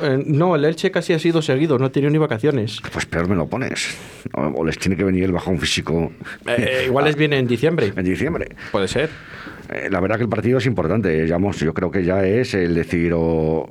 Eh, 0.01 0.23
no, 0.25 0.55
el 0.55 0.65
Elche 0.65 0.91
casi 0.91 1.13
ha 1.13 1.19
sido 1.19 1.41
seguido, 1.41 1.77
no 1.77 1.85
ha 1.85 1.91
tenido 1.91 2.11
ni 2.11 2.17
vacaciones. 2.17 2.81
Pues 2.91 3.05
peor 3.05 3.29
me 3.29 3.35
lo 3.35 3.47
pones. 3.47 3.97
O, 4.33 4.65
les 4.65 4.77
tiene 4.77 4.95
que 4.95 5.03
venir 5.03 5.23
el 5.23 5.31
bajón 5.31 5.59
físico. 5.59 6.11
Eh, 6.45 6.85
igual 6.87 7.05
les 7.05 7.15
viene 7.17 7.37
en 7.37 7.47
diciembre. 7.47 7.93
En 7.95 8.05
diciembre. 8.05 8.49
Puede 8.71 8.87
ser. 8.87 9.09
Eh, 9.69 9.89
la 9.91 9.99
verdad 9.99 10.17
que 10.17 10.23
el 10.23 10.29
partido 10.29 10.57
es 10.57 10.65
importante. 10.65 11.09
Digamos, 11.23 11.59
yo 11.59 11.73
creo 11.73 11.91
que 11.91 12.03
ya 12.03 12.25
es 12.25 12.53
el 12.53 12.75
decir 12.75 13.13
o, 13.15 13.69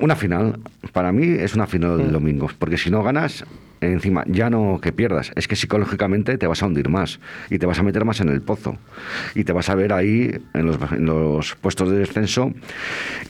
una 0.00 0.16
final. 0.16 0.60
Para 0.92 1.12
mí 1.12 1.26
es 1.26 1.54
una 1.54 1.66
final 1.66 1.98
del 1.98 2.08
mm. 2.08 2.12
domingo, 2.12 2.50
porque 2.58 2.78
si 2.78 2.90
no 2.90 3.02
ganas, 3.02 3.44
encima 3.80 4.24
ya 4.26 4.48
no 4.50 4.80
que 4.80 4.92
pierdas, 4.92 5.32
es 5.36 5.46
que 5.48 5.56
psicológicamente 5.56 6.38
te 6.38 6.46
vas 6.46 6.62
a 6.62 6.66
hundir 6.66 6.88
más 6.88 7.20
y 7.50 7.58
te 7.58 7.66
vas 7.66 7.78
a 7.78 7.82
meter 7.82 8.04
más 8.04 8.20
en 8.20 8.28
el 8.28 8.40
pozo 8.40 8.78
y 9.34 9.44
te 9.44 9.52
vas 9.52 9.68
a 9.68 9.74
ver 9.74 9.92
ahí 9.92 10.30
en 10.54 10.66
los, 11.04 11.54
puestos 11.56 11.90
de 11.90 11.98
descenso 11.98 12.52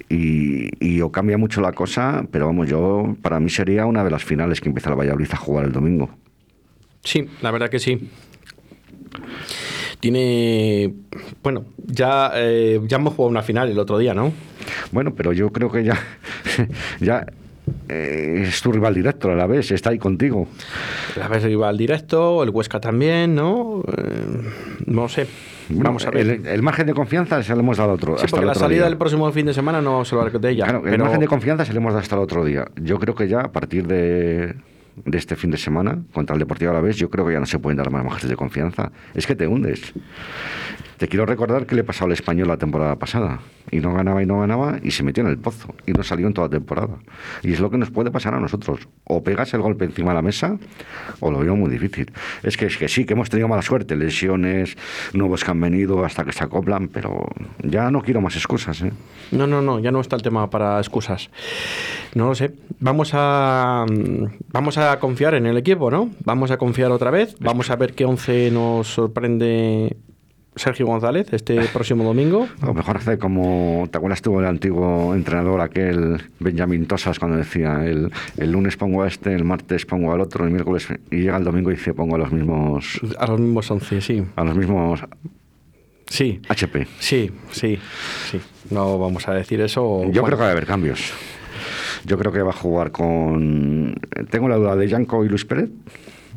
y, 0.09 1.01
o 1.01 1.11
cambia 1.11 1.39
mucho 1.39 1.61
la 1.61 1.73
cosa, 1.73 2.25
pero 2.31 2.47
vamos, 2.47 2.69
yo 2.69 3.17
para 3.23 3.41
mí 3.41 3.51
sería 3.51 3.87
una 3.87 4.05
de 4.05 4.11
las 4.11 4.25
finales 4.25 4.61
que 4.61 4.69
empieza 4.69 4.91
el 4.91 4.97
Valladolid 4.97 5.29
a 5.33 5.37
jugar 5.37 5.65
el 5.67 5.73
domingo. 5.73 6.11
Sí, 7.03 7.29
la 7.43 7.51
verdad 7.51 7.69
que 7.69 7.79
sí 7.79 8.09
tiene. 10.05 10.93
Bueno, 11.43 11.65
ya, 11.87 12.31
eh, 12.35 12.79
ya 12.87 12.99
hemos 12.99 13.15
jugado 13.15 13.31
una 13.31 13.43
final 13.43 13.71
el 13.71 13.79
otro 13.79 13.97
día, 13.97 14.13
¿no? 14.13 14.33
Bueno, 14.93 15.15
pero 15.15 15.33
yo 15.33 15.51
creo 15.51 15.73
que 15.73 15.83
ya. 15.83 15.99
ya 17.01 17.25
eh, 17.89 18.45
es 18.47 18.61
tu 18.61 18.71
rival 18.71 18.93
directo 18.93 19.31
a 19.31 19.35
la 19.35 19.47
vez, 19.47 19.71
está 19.71 19.89
ahí 19.89 19.99
contigo. 19.99 20.47
La 21.17 21.29
vez 21.29 21.43
rival 21.43 21.79
directo, 21.79 22.43
el 22.43 22.51
Huesca 22.51 22.81
también, 22.81 23.35
¿no? 23.35 23.83
Eh, 23.97 24.43
no 24.85 25.09
sé. 25.09 25.27
Vamos 25.71 26.07
a 26.07 26.11
ver. 26.11 26.43
El, 26.45 26.63
margen 26.63 26.87
de 26.87 26.93
confianza 26.93 27.43
se 27.43 27.55
lo 27.55 27.61
hemos 27.61 27.79
dado 27.79 27.93
otro. 27.93 28.19
Sí, 28.19 28.27
porque 28.29 28.45
la 28.45 28.55
salida 28.55 28.85
del 28.85 28.99
próximo 28.99 29.33
fin 29.33 29.47
de 29.47 29.55
semana 29.55 29.81
no 29.81 30.05
se 30.05 30.15
a 30.15 30.25
de 30.29 30.51
ella. 30.51 30.65
Claro, 30.65 30.87
el 30.87 30.99
margen 30.99 31.21
de 31.21 31.29
confianza 31.29 31.65
se 31.65 31.73
lo 31.73 31.79
hemos 31.79 31.95
dado 31.95 32.03
hasta 32.03 32.17
el 32.17 32.21
otro 32.21 32.45
día. 32.45 32.67
Yo 32.77 32.99
creo 32.99 33.15
que 33.15 33.27
ya 33.27 33.41
a 33.41 33.53
partir 33.53 33.87
de, 33.87 34.55
de 35.05 35.19
este 35.19 35.37
fin 35.37 35.51
de 35.51 35.57
semana 35.57 36.03
contra 36.13 36.35
el 36.35 36.41
Deportivo 36.41 36.71
a 36.71 36.75
la 36.75 36.81
vez, 36.81 36.97
yo 36.97 37.11
creo 37.11 37.27
que 37.27 37.33
ya 37.33 37.41
no 37.41 37.47
se 37.47 37.59
pueden 37.59 37.77
dar 37.77 37.91
más 37.91 38.05
margen 38.05 38.29
de 38.29 38.37
confianza. 38.37 38.93
Es 39.15 39.27
que 39.27 39.35
te 39.35 39.47
hundes. 39.47 39.93
Te 40.99 41.09
quiero 41.09 41.27
recordar 41.27 41.67
que 41.67 41.75
le 41.75 41.85
pasó 41.85 42.05
al 42.05 42.13
español 42.13 42.49
la 42.49 42.57
temporada 42.57 42.97
pasada. 42.97 43.41
Y 43.71 43.81
no 43.81 43.95
ganaba 43.95 44.23
y 44.23 44.27
no 44.27 44.41
ganaba 44.41 44.79
y 44.83 44.91
se 44.91 45.03
metió 45.03 45.23
en 45.23 45.31
el 45.31 45.39
pozo. 45.39 45.75
Y 45.87 45.93
no 45.93 46.03
salió 46.03 46.27
en 46.27 46.35
toda 46.35 46.49
temporada. 46.49 46.97
Y 47.43 47.53
es 47.53 47.61
lo 47.61 47.71
que 47.71 47.79
nos 47.79 47.91
puede 47.91 48.11
pasar 48.11 48.35
a 48.35 48.41
nosotros. 48.41 48.89
O 49.05 49.23
pegas 49.23 49.53
el 49.55 49.63
golpe 49.63 49.85
encima 49.85 50.11
de 50.11 50.15
la 50.15 50.23
mesa 50.23 50.59
o 51.21 51.31
lo 51.31 51.39
veo 51.39 51.57
muy 51.57 51.71
difícil. 51.71 52.13
Es 52.43 52.57
que, 52.57 52.67
es 52.67 52.77
que 52.77 52.89
sí, 52.89 53.05
que 53.05 53.15
hemos 53.15 53.31
tenido 53.31 53.49
mala 53.49 53.63
suerte. 53.63 53.97
Lesiones, 53.97 54.77
nuevos 55.13 55.45
que 55.45 55.51
han 55.51 55.61
venido 55.61 56.05
hasta 56.05 56.25
que 56.25 56.33
se 56.33 56.45
acoplan. 56.45 56.89
Pero 56.89 57.27
ya 57.63 57.91
no 57.91 58.03
quiero 58.03 58.21
más 58.21 58.37
excusas. 58.37 58.83
¿eh? 58.83 58.93
No, 59.33 59.47
no, 59.47 59.63
no. 59.63 59.81
Ya 59.81 59.91
no 59.91 60.01
está 60.01 60.17
el 60.17 60.23
tema 60.23 60.49
para 60.51 60.79
excusas. 60.79 61.31
No 62.15 62.29
lo 62.29 62.35
sé. 62.35 62.53
Vamos 62.79 63.11
a, 63.15 63.87
vamos 64.53 64.79
a 64.79 64.99
confiar 65.01 65.35
en 65.35 65.47
el 65.47 65.57
equipo, 65.57 65.91
¿no? 65.91 66.11
Vamos 66.25 66.51
a 66.51 66.59
confiar 66.59 66.93
otra 66.93 67.11
vez. 67.11 67.35
Vamos 67.41 67.71
a 67.71 67.77
ver 67.77 67.95
qué 67.95 68.05
once 68.05 68.51
nos 68.51 68.89
sorprende 68.89 69.97
Sergio 70.57 70.87
González 70.87 71.33
este 71.33 71.61
próximo 71.73 72.05
domingo. 72.05 72.49
A 72.61 72.67
lo 72.67 72.75
mejor 72.75 72.99
hace 72.99 73.19
como, 73.19 73.89
¿te 73.91 73.99
acuerdas 73.99 74.23
tú 74.23 74.39
el 74.39 74.47
antiguo 74.47 75.15
entrenador 75.15 75.61
aquel 75.61 76.23
Benjamín 76.39 76.87
Tosas 76.87 77.19
cuando 77.19 77.37
decía 77.37 77.85
el, 77.85 78.13
el 78.37 78.53
lunes 78.53 78.77
pongo 78.77 79.03
a 79.03 79.09
este, 79.09 79.35
el 79.35 79.45
martes 79.45 79.85
pongo 79.87 80.13
al 80.13 80.21
otro, 80.21 80.45
el 80.45 80.51
miércoles 80.51 80.87
y 81.11 81.17
llega 81.19 81.37
el 81.37 81.45
domingo 81.45 81.71
y 81.71 81.75
dice 81.75 81.95
pongo 81.95 82.15
a 82.15 82.19
los 82.19 82.33
mismos... 82.33 83.01
A 83.19 83.27
los 83.27 83.41
mismos 83.41 83.71
11, 83.71 84.01
sí. 84.01 84.25
A 84.37 84.45
los 84.45 84.57
mismos... 84.57 85.01
Sí. 86.07 86.41
HP. 86.49 86.87
Sí, 87.01 87.31
sí, 87.51 87.79
sí. 88.31 88.41
No 88.71 88.99
vamos 88.99 89.27
a 89.27 89.35
decir 89.35 89.61
eso. 89.61 90.05
Yo 90.11 90.23
creo 90.23 90.37
que 90.39 90.43
va 90.43 90.49
a 90.49 90.53
haber 90.53 90.67
cambios. 90.67 91.13
Yo 92.05 92.19
creo 92.19 92.31
que 92.31 92.43
va 92.43 92.51
a 92.51 92.55
jugar 92.55 92.93
con... 92.93 93.95
Tengo 94.31 94.49
la 94.49 94.57
duda 94.57 94.77
de 94.77 94.87
Yanko 94.87 95.25
y 95.25 95.29
Luis 95.29 95.45
Pérez 95.45 95.71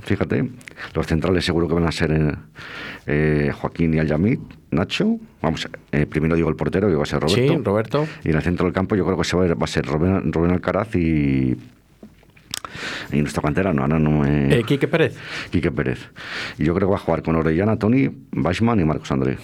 fíjate. 0.08 0.50
Los 0.94 1.06
centrales 1.06 1.46
seguro 1.46 1.68
que 1.68 1.74
van 1.74 1.86
a 1.86 1.92
ser 1.92 2.12
eh, 2.12 2.34
eh 3.06 3.52
Joaquín 3.54 3.94
y 3.94 4.00
Aljamid, 4.00 4.40
Nacho. 4.72 5.18
Vamos, 5.42 5.68
eh, 5.92 6.06
primero 6.06 6.36
digo 6.36 6.50
el 6.50 6.56
portero, 6.56 6.88
que 6.88 6.96
va 6.96 7.04
a 7.04 7.06
ser 7.06 7.20
Roberto. 7.20 7.54
Sí, 7.54 7.62
Roberto. 7.64 8.08
Y 8.24 8.30
en 8.30 8.36
el 8.36 8.42
centro 8.42 8.66
del 8.66 8.74
campo 8.74 8.96
yo 8.96 9.06
creo 9.06 9.18
que 9.18 9.24
se 9.24 9.38
va, 9.38 9.46
a, 9.46 9.68
ser 9.68 9.86
Rubén, 9.86 10.32
Rubén 10.34 10.52
Alcaraz 10.52 10.96
y 10.96 11.58
y 13.12 13.22
nuestra 13.22 13.42
cantera 13.42 13.74
no, 13.74 13.84
ahora 13.84 14.00
no 14.00 14.12
me... 14.12 14.60
Eh, 14.60 14.64
Quique 14.64 14.88
Pérez. 14.88 15.16
Quique 15.50 15.72
Pérez. 15.72 16.10
Y 16.58 16.66
yo 16.66 16.74
creo 16.74 16.88
que 16.88 16.92
va 16.92 16.98
a 16.98 17.02
jugar 17.02 17.24
con 17.24 17.36
Orellana, 17.36 17.78
Tony, 17.78 18.10
Weissman 18.34 18.80
y 18.80 18.86
Marcos 18.86 19.12
André. 19.12 19.38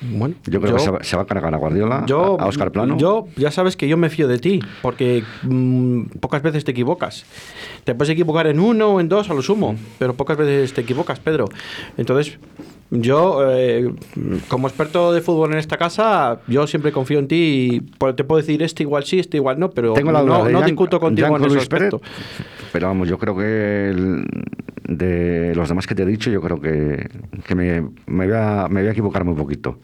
Bueno, 0.00 0.34
yo 0.44 0.60
creo 0.60 0.76
que 0.76 1.04
se 1.04 1.16
va, 1.16 1.22
a 1.22 1.26
cargar 1.26 1.54
a 1.54 1.58
Guardiola, 1.58 2.06
a 2.08 2.46
Oscar 2.46 2.72
Plano. 2.72 2.96
Yo, 2.96 3.26
ya 3.36 3.50
sabes 3.50 3.76
que 3.76 3.86
yo 3.86 3.96
me 3.96 4.08
fío 4.08 4.28
de 4.28 4.38
ti, 4.38 4.60
porque 4.80 5.22
mm, 5.42 6.04
pocas 6.20 6.42
veces 6.42 6.64
te 6.64 6.70
equivocas. 6.70 7.24
Te 7.84 7.94
puedes 7.94 8.10
equivocar 8.10 8.46
en 8.46 8.60
uno 8.60 8.94
o 8.94 9.00
en 9.00 9.08
dos 9.08 9.28
a 9.30 9.34
lo 9.34 9.42
sumo, 9.42 9.76
pero 9.98 10.14
pocas 10.14 10.38
veces 10.38 10.72
te 10.72 10.80
equivocas, 10.80 11.20
Pedro. 11.20 11.46
Entonces, 11.98 12.38
yo, 12.90 13.40
eh, 13.48 13.92
como 14.48 14.66
experto 14.66 15.12
de 15.12 15.20
fútbol 15.20 15.52
en 15.52 15.58
esta 15.58 15.76
casa, 15.76 16.40
yo 16.48 16.66
siempre 16.66 16.90
confío 16.90 17.20
en 17.20 17.28
ti 17.28 17.36
y 17.36 17.80
te 18.12 18.24
puedo 18.24 18.40
decir 18.40 18.62
este 18.64 18.82
igual 18.82 19.04
sí, 19.04 19.20
este 19.20 19.36
igual 19.36 19.60
no, 19.60 19.70
pero 19.70 19.94
no, 19.94 20.62
discuto 20.62 20.98
contigo 20.98 21.36
en 21.36 21.44
ese 21.44 21.58
aspecto. 21.58 22.00
pero 22.72 22.88
vamos, 22.88 23.08
yo 23.08 23.16
creo 23.16 23.36
que 23.36 24.24
de 24.90 25.54
los 25.54 25.68
demás 25.68 25.86
que 25.86 25.94
te 25.94 26.02
he 26.02 26.06
dicho, 26.06 26.30
yo 26.30 26.40
creo 26.42 26.60
que, 26.60 27.08
me, 27.54 27.80
voy 27.80 28.32
a, 28.34 28.66
me 28.68 28.80
voy 28.80 28.88
a 28.88 28.92
equivocar 28.92 29.24
muy 29.24 29.34
poquito. 29.34 29.78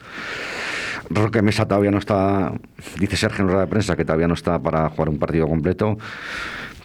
Roque 1.08 1.40
Mesa 1.40 1.66
todavía 1.68 1.92
no 1.92 1.98
está, 1.98 2.52
dice 2.98 3.16
Sergio 3.16 3.42
en 3.42 3.48
rueda 3.48 3.62
de 3.62 3.66
prensa 3.68 3.96
que 3.96 4.04
todavía 4.04 4.26
no 4.26 4.34
está 4.34 4.58
para 4.58 4.88
jugar 4.88 5.08
un 5.08 5.18
partido 5.18 5.46
completo, 5.46 5.96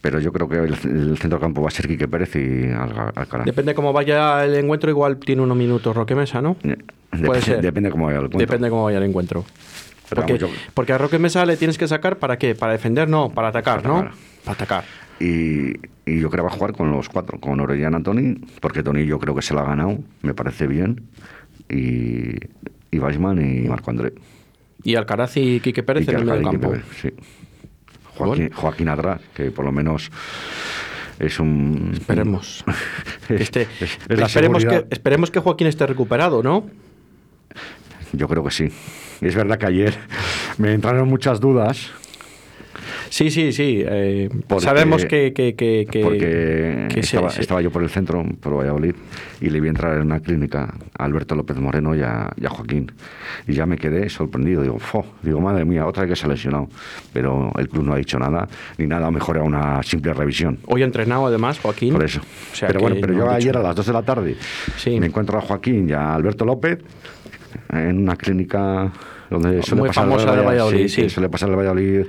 pero 0.01 0.19
yo 0.19 0.31
creo 0.31 0.47
que 0.47 0.57
el, 0.57 0.75
centro 0.75 1.15
centro 1.15 1.39
campo 1.39 1.63
va 1.63 1.69
a 1.69 1.71
ser 1.71 1.87
Quique 1.87 2.07
Pérez 2.07 2.35
y 2.35 2.69
Alcaraz. 2.69 3.45
Depende 3.45 3.73
cómo 3.73 3.91
vaya 3.91 4.45
el 4.45 4.55
encuentro, 4.55 4.91
igual 4.91 5.17
tiene 5.17 5.41
unos 5.41 5.57
minutos 5.57 5.95
Roque 5.95 6.13
Mesa, 6.13 6.41
¿no? 6.41 6.55
Puede 7.25 7.41
ser. 7.41 7.61
Depende 7.61 7.89
cómo 7.89 8.05
vaya 8.05 8.19
el 8.19 8.25
encuentro. 8.25 8.47
Depende 8.47 8.69
cómo 8.69 8.83
vaya 8.83 8.99
el 8.99 9.03
encuentro. 9.05 9.45
Porque, 10.13 10.45
porque, 10.73 10.93
a 10.93 10.97
Roque 10.97 11.17
Mesa 11.17 11.45
le 11.45 11.55
tienes 11.57 11.77
que 11.77 11.87
sacar 11.87 12.17
para 12.17 12.37
qué? 12.37 12.53
Para 12.53 12.73
defender, 12.73 13.07
no, 13.07 13.29
para 13.29 13.47
atacar, 13.47 13.85
¿no? 13.85 14.09
Para 14.43 14.53
atacar. 14.53 14.83
Y, 15.21 15.73
yo 16.05 16.29
creo 16.29 16.31
que 16.31 16.41
va 16.41 16.47
a 16.47 16.57
jugar 16.57 16.73
con 16.73 16.91
los 16.91 17.09
cuatro, 17.09 17.39
con 17.39 17.59
Orellana 17.59 18.01
Tony, 18.01 18.35
porque 18.59 18.81
Tony 18.81 19.05
yo 19.05 19.19
creo 19.19 19.35
que 19.35 19.41
se 19.41 19.53
la 19.53 19.61
ha 19.61 19.65
ganado, 19.65 19.99
me 20.23 20.33
parece 20.33 20.67
bien, 20.67 21.09
y, 21.69 22.35
y 22.89 22.99
Weisman 22.99 23.39
y 23.39 23.67
Marco 23.67 23.91
André. 23.91 24.13
Y 24.83 24.95
Alcaraz 24.95 25.37
y 25.37 25.59
Quique 25.59 25.83
Pérez 25.83 26.07
en 26.09 26.15
el 26.17 26.25
medio 26.25 26.51
campo. 26.51 26.73
sí. 26.99 27.09
Joaquín, 28.17 28.51
Joaquín 28.51 28.89
Adra, 28.89 29.19
que 29.33 29.51
por 29.51 29.63
lo 29.63 29.71
menos 29.71 30.11
es 31.19 31.39
un... 31.39 31.91
Esperemos. 31.93 32.63
este, 33.29 33.67
esperemos, 34.09 34.65
que, 34.65 34.85
esperemos 34.89 35.31
que 35.31 35.39
Joaquín 35.39 35.67
esté 35.67 35.87
recuperado, 35.87 36.43
¿no? 36.43 36.67
Yo 38.11 38.27
creo 38.27 38.43
que 38.43 38.51
sí. 38.51 38.69
Es 39.21 39.35
verdad 39.35 39.57
que 39.57 39.67
ayer 39.67 39.93
me 40.57 40.73
entraron 40.73 41.07
muchas 41.07 41.39
dudas 41.39 41.91
Sí, 43.11 43.29
sí, 43.29 43.51
sí. 43.51 43.83
Eh, 43.85 44.29
sabemos 44.59 45.03
que, 45.03 45.33
que, 45.33 45.53
que, 45.53 46.01
porque 46.01 46.87
estaba, 46.95 47.61
yo 47.61 47.69
por 47.69 47.83
el 47.83 47.89
centro, 47.89 48.23
por 48.39 48.57
Valladolid, 48.57 48.95
y 49.41 49.49
le 49.49 49.59
vi 49.59 49.67
entrar 49.67 49.97
en 49.97 50.03
una 50.03 50.21
clínica 50.21 50.73
a 50.97 51.03
Alberto 51.03 51.35
López 51.35 51.57
Moreno 51.57 51.93
y 51.93 52.01
a, 52.01 52.31
Joaquín. 52.47 52.89
Y 53.47 53.53
ya 53.53 53.65
me 53.65 53.77
quedé 53.77 54.09
sorprendido. 54.09 54.61
Digo, 54.61 54.79
Fo, 54.79 55.05
digo, 55.23 55.41
madre 55.41 55.65
mía, 55.65 55.85
otra 55.85 56.07
que 56.07 56.15
se 56.15 56.25
ha 56.25 56.29
lesionado. 56.29 56.69
Pero 57.11 57.51
el 57.57 57.67
club 57.67 57.83
no 57.83 57.93
ha 57.93 57.97
dicho 57.97 58.17
nada, 58.17 58.47
ni 58.77 58.87
nada, 58.87 59.11
mejor 59.11 59.39
a 59.39 59.43
una 59.43 59.83
simple 59.83 60.13
revisión. 60.13 60.59
Hoy 60.67 60.81
ha 60.83 60.85
entrenado 60.85 61.27
además 61.27 61.59
Joaquín. 61.59 61.91
Por 61.91 62.05
eso. 62.05 62.21
pero 62.61 62.79
bueno, 62.79 62.95
pero 63.01 63.13
yo 63.13 63.29
ayer 63.29 63.57
a 63.57 63.61
las 63.61 63.75
2 63.75 63.87
de 63.87 63.93
la 63.93 64.03
tarde 64.03 64.37
me 64.85 65.05
encuentro 65.05 65.37
a 65.37 65.41
Joaquín 65.41 65.89
y 65.89 65.91
a 65.91 66.13
Alberto 66.13 66.45
López 66.45 66.79
en 67.73 67.97
una 67.97 68.15
clínica 68.15 68.89
donde 69.31 69.63
suele 69.63 69.81
Muy 69.81 69.87
pasar 69.87 70.03
famosa 70.03 70.35
de 70.35 70.41
Valladolid, 70.41 70.87
sí, 70.89 71.09
suele 71.09 71.29
pasar 71.29 71.49
el 71.49 71.55
Valladolid 71.55 72.05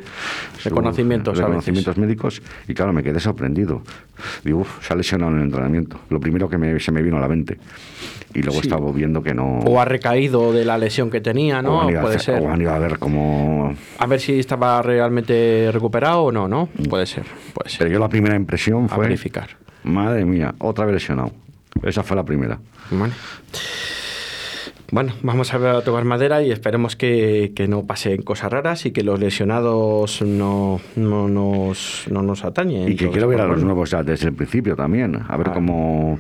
reconocimientos, 0.65 1.39
reconocimientos 1.39 1.97
médicos 1.97 2.43
y 2.67 2.75
claro, 2.75 2.93
me 2.93 3.03
quedé 3.05 3.21
sorprendido. 3.21 3.83
Digo, 4.43 4.61
uff, 4.61 4.85
se 4.85 4.93
ha 4.93 4.97
lesionado 4.97 5.31
en 5.31 5.39
el 5.39 5.45
entrenamiento. 5.45 6.01
Lo 6.11 6.19
primero 6.19 6.49
que 6.49 6.81
se 6.81 6.91
me 6.91 7.01
vino 7.01 7.17
a 7.19 7.21
la 7.21 7.29
mente. 7.29 7.59
Y 8.35 8.43
luego 8.43 8.61
estaba 8.61 8.91
viendo 8.91 9.23
que 9.23 9.35
no... 9.35 9.61
O 9.61 9.81
ha 9.81 9.85
recaído 9.85 10.53
de 10.53 10.65
la 10.65 10.79
lesión 10.79 11.11
que 11.11 11.21
tenía, 11.21 11.63
¿no? 11.63 11.87
Puede 12.01 12.19
ser. 12.19 12.43
O 12.43 12.51
han 12.51 12.61
ido 12.61 12.73
a 12.73 12.79
ver 12.79 12.99
cómo... 12.99 13.73
A 13.99 14.07
ver 14.07 14.21
si 14.21 14.41
estaba 14.41 14.83
realmente 14.83 15.71
recuperado 15.71 16.25
o 16.25 16.33
no, 16.33 16.49
¿no? 16.49 16.71
Mm. 16.77 16.85
Puede 16.85 17.07
ser, 17.07 17.25
puede 17.55 17.71
ser. 17.71 17.81
Pero 17.81 17.91
yo 17.93 17.99
la 18.01 18.09
primera 18.09 18.35
impresión 18.35 18.89
fue... 18.89 19.05
A 19.05 19.09
verificar. 19.09 19.51
Madre 19.85 20.25
mía, 20.25 20.55
otra 20.59 20.87
vez 20.87 20.95
lesionado. 20.95 21.31
Esa 21.83 22.03
fue 22.03 22.17
la 22.17 22.25
primera. 22.25 22.59
Vale. 22.91 23.13
Bueno, 24.93 25.15
vamos 25.23 25.55
a, 25.55 25.81
tocar 25.81 26.05
madera 26.05 26.43
y 26.43 26.51
esperemos 26.51 26.97
que, 26.97 27.53
que, 27.57 27.67
no 27.67 27.87
pasen 27.87 28.21
cosas 28.21 28.53
raras 28.53 28.85
y 28.85 28.91
que 28.91 29.03
los 29.03 29.19
lesionados 29.19 30.21
no, 30.21 30.83
no, 30.97 31.29
nos, 31.29 32.05
no 32.11 32.21
nos 32.21 32.45
atañen. 32.45 32.93
Y 32.93 32.97
que 32.97 33.09
quiero 33.09 33.27
ver 33.27 33.41
a 33.41 33.47
los 33.47 33.65
nuevos 33.65 33.91
ya 33.91 34.03
desde 34.03 34.29
el 34.29 34.35
principio 34.35 34.77
también, 34.77 35.19
a 35.27 35.37
ver 35.39 35.49
ah. 35.49 35.55
cómo 35.55 36.19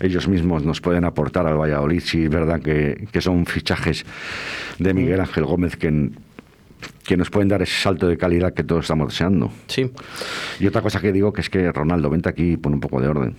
ellos 0.00 0.26
mismos 0.26 0.64
nos 0.64 0.80
pueden 0.80 1.04
aportar 1.04 1.46
al 1.46 1.58
Valladolid, 1.58 2.00
si 2.00 2.24
es 2.24 2.30
verdad 2.30 2.62
que, 2.62 3.08
que 3.12 3.20
son 3.20 3.44
fichajes 3.44 4.06
de 4.78 4.94
Miguel 4.94 5.20
Ángel 5.20 5.44
Gómez 5.44 5.76
que 5.76 6.10
que 7.04 7.18
nos 7.18 7.28
pueden 7.28 7.48
dar 7.48 7.60
ese 7.60 7.82
salto 7.82 8.08
de 8.08 8.16
calidad 8.16 8.54
que 8.54 8.64
todos 8.64 8.84
estamos 8.84 9.08
deseando. 9.08 9.50
Sí. 9.66 9.90
Y 10.60 10.66
otra 10.66 10.80
cosa 10.80 11.00
que 11.00 11.12
digo 11.12 11.32
que 11.32 11.42
es 11.42 11.50
que 11.50 11.70
Ronaldo, 11.72 12.08
vente 12.08 12.30
aquí 12.30 12.52
y 12.52 12.56
pone 12.56 12.76
un 12.76 12.80
poco 12.80 13.00
de 13.00 13.08
orden. 13.08 13.36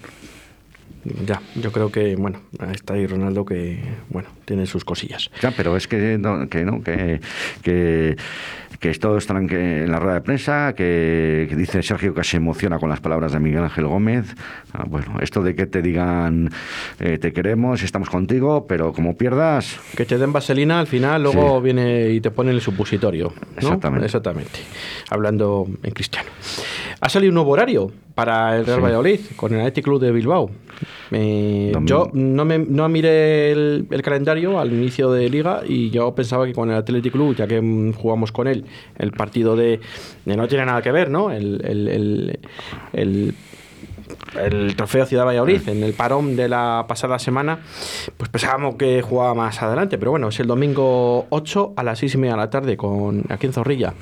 Ya, 1.26 1.41
yo 1.56 1.72
creo 1.72 1.91
que, 1.91 2.15
bueno, 2.15 2.41
está 2.74 2.96
ahí 2.96 3.06
Ronaldo 3.06 3.46
que, 3.46 3.80
bueno, 4.10 4.30
tiene 4.46 4.65
sus 4.65 4.84
cosillas. 4.84 5.30
Ya, 5.41 5.52
pero 5.52 5.78
es 5.78 5.88
que 5.88 6.18
no, 6.18 6.50
que, 6.50 6.65
no, 6.65 6.82
que, 6.82 7.20
que, 7.62 8.15
que 8.80 8.94
todos 8.96 9.24
están 9.24 9.50
en 9.50 9.91
la 9.91 10.00
rueda 10.00 10.15
de 10.15 10.22
prensa, 10.22 10.74
que, 10.76 11.48
dice 11.56 11.84
Sergio 11.84 12.13
que 12.13 12.24
se 12.24 12.38
emociona 12.38 12.80
con 12.80 12.89
las 12.89 13.00
palabras 13.00 13.32
de 13.32 13.39
Miguel 13.39 13.63
Ángel 13.63 13.86
Gómez. 13.86 14.36
Ah, 14.74 14.84
bueno, 14.88 15.20
esto 15.22 15.44
de 15.44 15.56
que 15.56 15.68
te 15.68 15.82
digan 15.82 16.50
eh, 17.00 17.18
te 17.18 17.34
queremos, 17.34 17.84
estamos 17.84 18.10
contigo, 18.10 18.65
pero 18.68 18.94
como 18.94 19.15
pierdas... 19.15 19.80
Que 19.96 20.06
te 20.06 20.18
den 20.18 20.34
vaselina, 20.34 20.80
al 20.80 20.88
final 20.88 21.24
luego 21.24 21.62
viene 21.62 22.10
y 22.10 22.22
te 22.22 22.32
ponen 22.32 22.56
el 22.56 22.62
supositorio. 22.62 23.34
Exactamente. 23.58 24.06
Exactamente. 24.06 24.60
Hablando 25.10 25.68
en 25.84 25.91
cristiano. 25.91 26.30
Ha 27.00 27.10
salido 27.10 27.32
un 27.32 27.36
nuevo 27.36 27.52
horario 27.52 27.92
para 28.14 28.58
el 28.58 28.66
Real 28.66 28.84
Valladolid 28.84 29.20
con 29.36 29.54
el 29.54 29.60
Athletic 29.60 29.84
Club 29.84 30.02
de 30.02 30.12
Bilbao. 30.12 30.50
yo 31.12 32.10
no, 32.14 32.46
me, 32.46 32.58
no 32.58 32.88
miré 32.88 33.52
el, 33.52 33.88
calendario 34.04 34.60
al 34.60 34.72
inicio 34.72 35.12
de 35.12 35.30
liga 35.30 35.62
y 35.68 35.90
yo 35.90 36.16
pensaba 36.16 36.46
que 36.46 36.54
con 36.54 36.70
el 36.70 36.78
Athletic 36.78 37.12
Club, 37.12 37.36
ya 37.36 37.48
que 37.48 37.94
jugamos 37.96 38.32
con 38.32 38.48
él, 38.48 38.66
el 38.98 39.12
partido 39.12 39.56
de, 39.56 39.82
no 40.26 40.48
tiene 40.48 40.66
nada 40.66 40.82
que 40.82 40.92
ver, 40.92 41.10
¿no? 41.10 41.32
El, 41.32 41.62
el, 41.66 42.40
el, 42.94 43.36
el 44.40 44.76
trofeo 44.76 45.06
Ciudad 45.06 45.26
Valladolid 45.26 45.68
en 45.68 45.84
el 45.84 45.94
parón 45.94 46.36
de 46.36 46.50
la 46.50 46.86
pasada 46.88 47.20
semana, 47.20 47.60
pues 48.18 48.30
pensábamos 48.30 48.76
que 48.76 49.02
jugaba 49.02 49.34
más 49.34 49.62
adelante, 49.62 49.98
pero 49.98 50.12
bueno, 50.12 50.30
es 50.30 50.40
el 50.40 50.48
domingo 50.48 51.28
8 51.30 51.74
a 51.76 51.84
las 51.84 52.00
6 52.00 52.16
y 52.16 52.18
media 52.18 52.34
de 52.34 52.38
la 52.38 52.50
tarde 52.50 52.78
con 52.78 53.24
aquí 53.30 53.48
en 53.48 53.54
Zorrilla. 53.54 53.94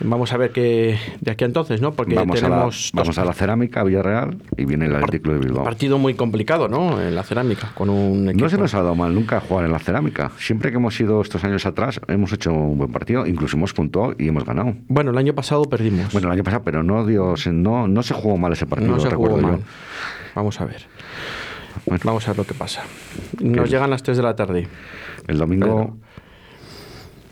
Vamos 0.00 0.32
a 0.32 0.36
ver 0.36 0.50
qué 0.50 0.98
de 1.20 1.30
aquí 1.30 1.44
a 1.44 1.46
entonces, 1.46 1.80
¿no? 1.80 1.92
Porque 1.92 2.14
vamos 2.14 2.36
tenemos. 2.36 2.90
A 2.92 2.96
la, 2.96 3.02
vamos 3.02 3.18
a 3.18 3.24
la 3.24 3.32
cerámica, 3.32 3.82
Villarreal, 3.82 4.36
y 4.56 4.64
viene 4.64 4.86
el 4.86 4.96
Atlético 4.96 5.32
de 5.32 5.38
Bilbao. 5.38 5.64
Partido 5.64 5.98
muy 5.98 6.14
complicado, 6.14 6.68
¿no? 6.68 7.00
En 7.00 7.14
la 7.14 7.22
cerámica, 7.22 7.72
con 7.74 7.88
un 7.88 8.26
No 8.26 8.48
se 8.48 8.58
nos 8.58 8.74
ha 8.74 8.82
dado 8.82 8.94
mal 8.94 9.14
nunca 9.14 9.40
jugar 9.40 9.64
en 9.64 9.72
la 9.72 9.78
cerámica. 9.78 10.30
Siempre 10.38 10.70
que 10.70 10.76
hemos 10.76 10.98
ido 11.00 11.20
estos 11.22 11.44
años 11.44 11.64
atrás, 11.66 12.00
hemos 12.08 12.32
hecho 12.32 12.52
un 12.52 12.78
buen 12.78 12.92
partido, 12.92 13.26
incluso 13.26 13.56
hemos 13.56 13.72
puntuado 13.72 14.14
y 14.18 14.28
hemos 14.28 14.44
ganado. 14.44 14.74
Bueno, 14.88 15.10
el 15.10 15.18
año 15.18 15.34
pasado 15.34 15.64
perdimos. 15.64 16.12
Bueno, 16.12 16.28
el 16.28 16.34
año 16.34 16.44
pasado, 16.44 16.62
pero 16.62 16.82
no, 16.82 17.06
Dios, 17.06 17.46
no, 17.46 17.88
no 17.88 18.02
se 18.02 18.14
jugó 18.14 18.36
mal 18.36 18.52
ese 18.52 18.66
partido, 18.66 18.92
no 18.92 19.00
se 19.00 19.10
jugó 19.14 19.36
mal. 19.38 19.60
Vamos 20.34 20.60
a 20.60 20.66
ver. 20.66 20.86
Vamos 22.04 22.26
a 22.26 22.32
ver 22.32 22.38
lo 22.38 22.44
que 22.44 22.54
pasa. 22.54 22.82
Nos 23.40 23.70
llegan 23.70 23.90
las 23.90 24.02
3 24.02 24.16
de 24.16 24.22
la 24.22 24.36
tarde. 24.36 24.68
El 25.26 25.38
domingo. 25.38 25.96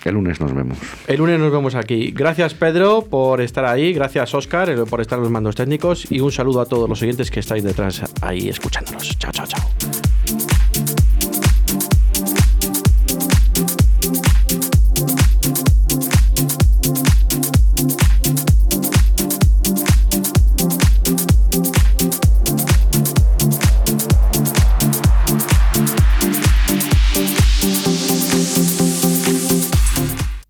El 0.04 0.14
lunes 0.14 0.40
nos 0.40 0.54
vemos. 0.54 0.78
El 1.06 1.18
lunes 1.18 1.38
nos 1.38 1.50
vemos 1.50 1.74
aquí. 1.74 2.10
Gracias 2.12 2.54
Pedro 2.54 3.02
por 3.02 3.40
estar 3.40 3.64
ahí, 3.64 3.92
gracias 3.92 4.34
Oscar 4.34 4.70
eh, 4.70 4.76
por 4.88 5.00
estar 5.00 5.18
en 5.18 5.24
los 5.24 5.32
mandos 5.32 5.54
técnicos 5.54 6.10
y 6.10 6.20
un 6.20 6.32
saludo 6.32 6.60
a 6.60 6.66
todos 6.66 6.88
los 6.88 7.02
oyentes 7.02 7.30
que 7.30 7.40
estáis 7.40 7.64
detrás 7.64 8.02
ahí 8.20 8.48
escuchándonos. 8.48 9.18
Chao, 9.18 9.32
chao, 9.32 9.46
chao. 9.46 10.13